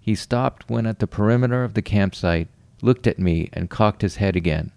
He 0.00 0.16
stopped 0.16 0.68
when 0.68 0.86
at 0.86 0.98
the 0.98 1.06
perimeter 1.06 1.62
of 1.62 1.74
the 1.74 1.82
campsite, 1.82 2.48
looked 2.82 3.06
at 3.06 3.20
me, 3.20 3.48
and 3.52 3.70
cocked 3.70 4.02
his 4.02 4.16
head 4.16 4.34
again. 4.34 4.72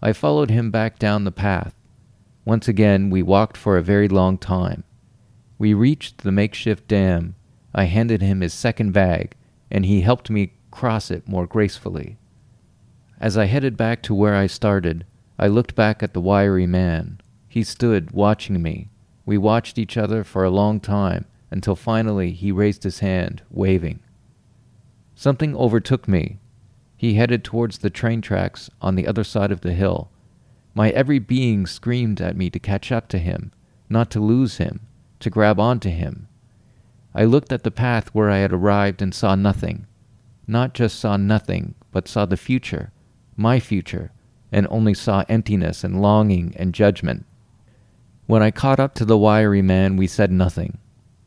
I 0.00 0.12
followed 0.12 0.50
him 0.50 0.70
back 0.70 1.00
down 1.00 1.24
the 1.24 1.32
path. 1.32 1.74
Once 2.44 2.68
again, 2.68 3.10
we 3.10 3.20
walked 3.20 3.56
for 3.56 3.76
a 3.76 3.82
very 3.82 4.06
long 4.06 4.38
time. 4.38 4.84
We 5.58 5.74
reached 5.74 6.18
the 6.18 6.32
makeshift 6.32 6.88
dam 6.88 7.34
I 7.74 7.84
handed 7.84 8.22
him 8.22 8.40
his 8.40 8.54
second 8.54 8.92
bag, 8.92 9.34
and 9.70 9.84
he 9.84 10.02
helped 10.02 10.30
me 10.30 10.52
cross 10.70 11.10
it 11.10 11.28
more 11.28 11.46
gracefully. 11.46 12.18
As 13.20 13.36
I 13.36 13.46
headed 13.46 13.76
back 13.76 14.02
to 14.02 14.14
where 14.14 14.34
I 14.34 14.46
started, 14.46 15.04
I 15.38 15.48
looked 15.48 15.74
back 15.74 16.02
at 16.02 16.14
the 16.14 16.20
wiry 16.20 16.66
man. 16.66 17.20
He 17.48 17.64
stood 17.64 18.12
watching 18.12 18.62
me. 18.62 18.90
We 19.26 19.38
watched 19.38 19.78
each 19.78 19.96
other 19.96 20.22
for 20.22 20.44
a 20.44 20.50
long 20.50 20.78
time 20.78 21.24
until 21.50 21.74
finally 21.74 22.32
he 22.32 22.52
raised 22.52 22.84
his 22.84 23.00
hand, 23.00 23.42
waving. 23.50 24.00
Something 25.14 25.56
overtook 25.56 26.06
me. 26.06 26.38
He 26.96 27.14
headed 27.14 27.44
towards 27.44 27.78
the 27.78 27.90
train 27.90 28.20
tracks 28.20 28.70
on 28.80 28.94
the 28.94 29.06
other 29.06 29.24
side 29.24 29.50
of 29.50 29.62
the 29.62 29.72
hill. 29.72 30.10
My 30.74 30.90
every 30.90 31.18
being 31.18 31.66
screamed 31.66 32.20
at 32.20 32.36
me 32.36 32.50
to 32.50 32.58
catch 32.58 32.92
up 32.92 33.08
to 33.08 33.18
him, 33.18 33.52
not 33.88 34.10
to 34.10 34.20
lose 34.20 34.58
him, 34.58 34.80
to 35.24 35.30
grab 35.30 35.58
onto 35.58 35.88
him. 35.88 36.28
I 37.14 37.24
looked 37.24 37.50
at 37.50 37.64
the 37.64 37.70
path 37.70 38.10
where 38.14 38.30
I 38.30 38.38
had 38.38 38.52
arrived 38.52 39.00
and 39.00 39.14
saw 39.14 39.34
nothing. 39.34 39.86
Not 40.46 40.74
just 40.74 41.00
saw 41.00 41.16
nothing, 41.16 41.74
but 41.90 42.06
saw 42.06 42.26
the 42.26 42.36
future, 42.36 42.92
my 43.34 43.58
future, 43.58 44.12
and 44.52 44.66
only 44.70 44.92
saw 44.92 45.24
emptiness 45.28 45.82
and 45.82 46.02
longing 46.02 46.52
and 46.56 46.74
judgment. 46.74 47.24
When 48.26 48.42
I 48.42 48.50
caught 48.50 48.78
up 48.78 48.94
to 48.96 49.06
the 49.06 49.16
wiry 49.16 49.62
man, 49.62 49.96
we 49.96 50.06
said 50.06 50.30
nothing. 50.30 50.76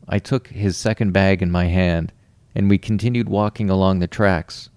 I 0.08 0.20
took 0.20 0.46
his 0.48 0.76
second 0.76 1.12
bag 1.12 1.42
in 1.42 1.50
my 1.50 1.64
hand, 1.64 2.12
and 2.54 2.70
we 2.70 2.78
continued 2.78 3.28
walking 3.28 3.68
along 3.68 3.98
the 3.98 4.06
tracks. 4.06 4.70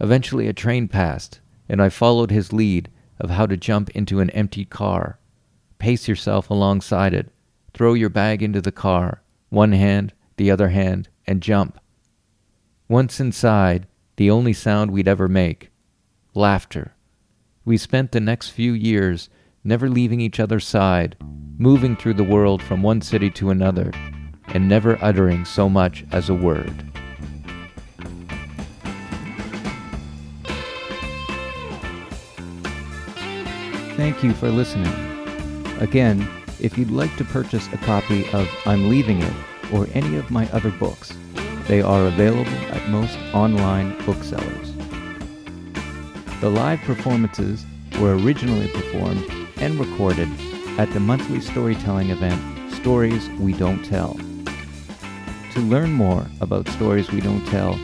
Eventually, 0.00 0.48
a 0.48 0.52
train 0.52 0.86
passed, 0.86 1.40
and 1.66 1.80
I 1.80 1.88
followed 1.88 2.30
his 2.30 2.52
lead 2.52 2.90
of 3.18 3.30
how 3.30 3.46
to 3.46 3.56
jump 3.56 3.88
into 3.90 4.20
an 4.20 4.28
empty 4.30 4.66
car. 4.66 5.18
Pace 5.78 6.08
yourself 6.08 6.50
alongside 6.50 7.14
it. 7.14 7.30
Throw 7.74 7.94
your 7.94 8.08
bag 8.08 8.40
into 8.40 8.60
the 8.60 8.70
car, 8.70 9.22
one 9.48 9.72
hand, 9.72 10.14
the 10.36 10.48
other 10.48 10.68
hand, 10.68 11.08
and 11.26 11.42
jump. 11.42 11.80
Once 12.88 13.18
inside, 13.18 13.88
the 14.14 14.30
only 14.30 14.52
sound 14.52 14.92
we'd 14.92 15.08
ever 15.08 15.28
make 15.28 15.70
laughter. 16.34 16.94
We 17.64 17.76
spent 17.76 18.12
the 18.12 18.20
next 18.20 18.50
few 18.50 18.72
years 18.72 19.28
never 19.64 19.88
leaving 19.88 20.20
each 20.20 20.38
other's 20.38 20.66
side, 20.66 21.16
moving 21.58 21.96
through 21.96 22.14
the 22.14 22.22
world 22.22 22.62
from 22.62 22.82
one 22.82 23.00
city 23.00 23.30
to 23.30 23.50
another, 23.50 23.90
and 24.48 24.68
never 24.68 24.96
uttering 25.02 25.44
so 25.44 25.68
much 25.68 26.04
as 26.12 26.28
a 26.28 26.34
word. 26.34 26.84
Thank 33.96 34.22
you 34.22 34.32
for 34.34 34.48
listening. 34.48 34.92
Again, 35.80 36.28
if 36.60 36.78
you'd 36.78 36.90
like 36.90 37.16
to 37.16 37.24
purchase 37.24 37.68
a 37.72 37.78
copy 37.78 38.28
of 38.32 38.48
I'm 38.66 38.88
Leaving 38.88 39.22
It 39.22 39.32
or 39.72 39.86
any 39.92 40.16
of 40.16 40.30
my 40.30 40.48
other 40.50 40.70
books, 40.70 41.12
they 41.66 41.80
are 41.82 42.06
available 42.06 42.50
at 42.72 42.88
most 42.90 43.18
online 43.32 43.96
booksellers. 44.04 44.72
The 46.40 46.50
live 46.50 46.80
performances 46.80 47.64
were 47.98 48.16
originally 48.16 48.68
performed 48.68 49.24
and 49.56 49.78
recorded 49.78 50.28
at 50.78 50.92
the 50.92 51.00
monthly 51.00 51.40
storytelling 51.40 52.10
event 52.10 52.72
Stories 52.74 53.28
We 53.38 53.52
Don't 53.54 53.84
Tell. 53.84 54.14
To 55.52 55.60
learn 55.60 55.92
more 55.92 56.26
about 56.40 56.68
Stories 56.68 57.10
We 57.10 57.20
Don't 57.20 57.46
Tell, 57.46 57.74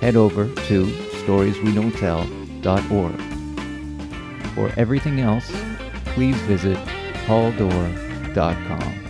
head 0.00 0.16
over 0.16 0.46
to 0.46 0.86
storieswedon'ttell.org. 1.24 3.20
For 4.54 4.72
everything 4.76 5.20
else, 5.20 5.52
please 6.14 6.36
visit 6.42 6.78
pauldor.com. 8.38 9.07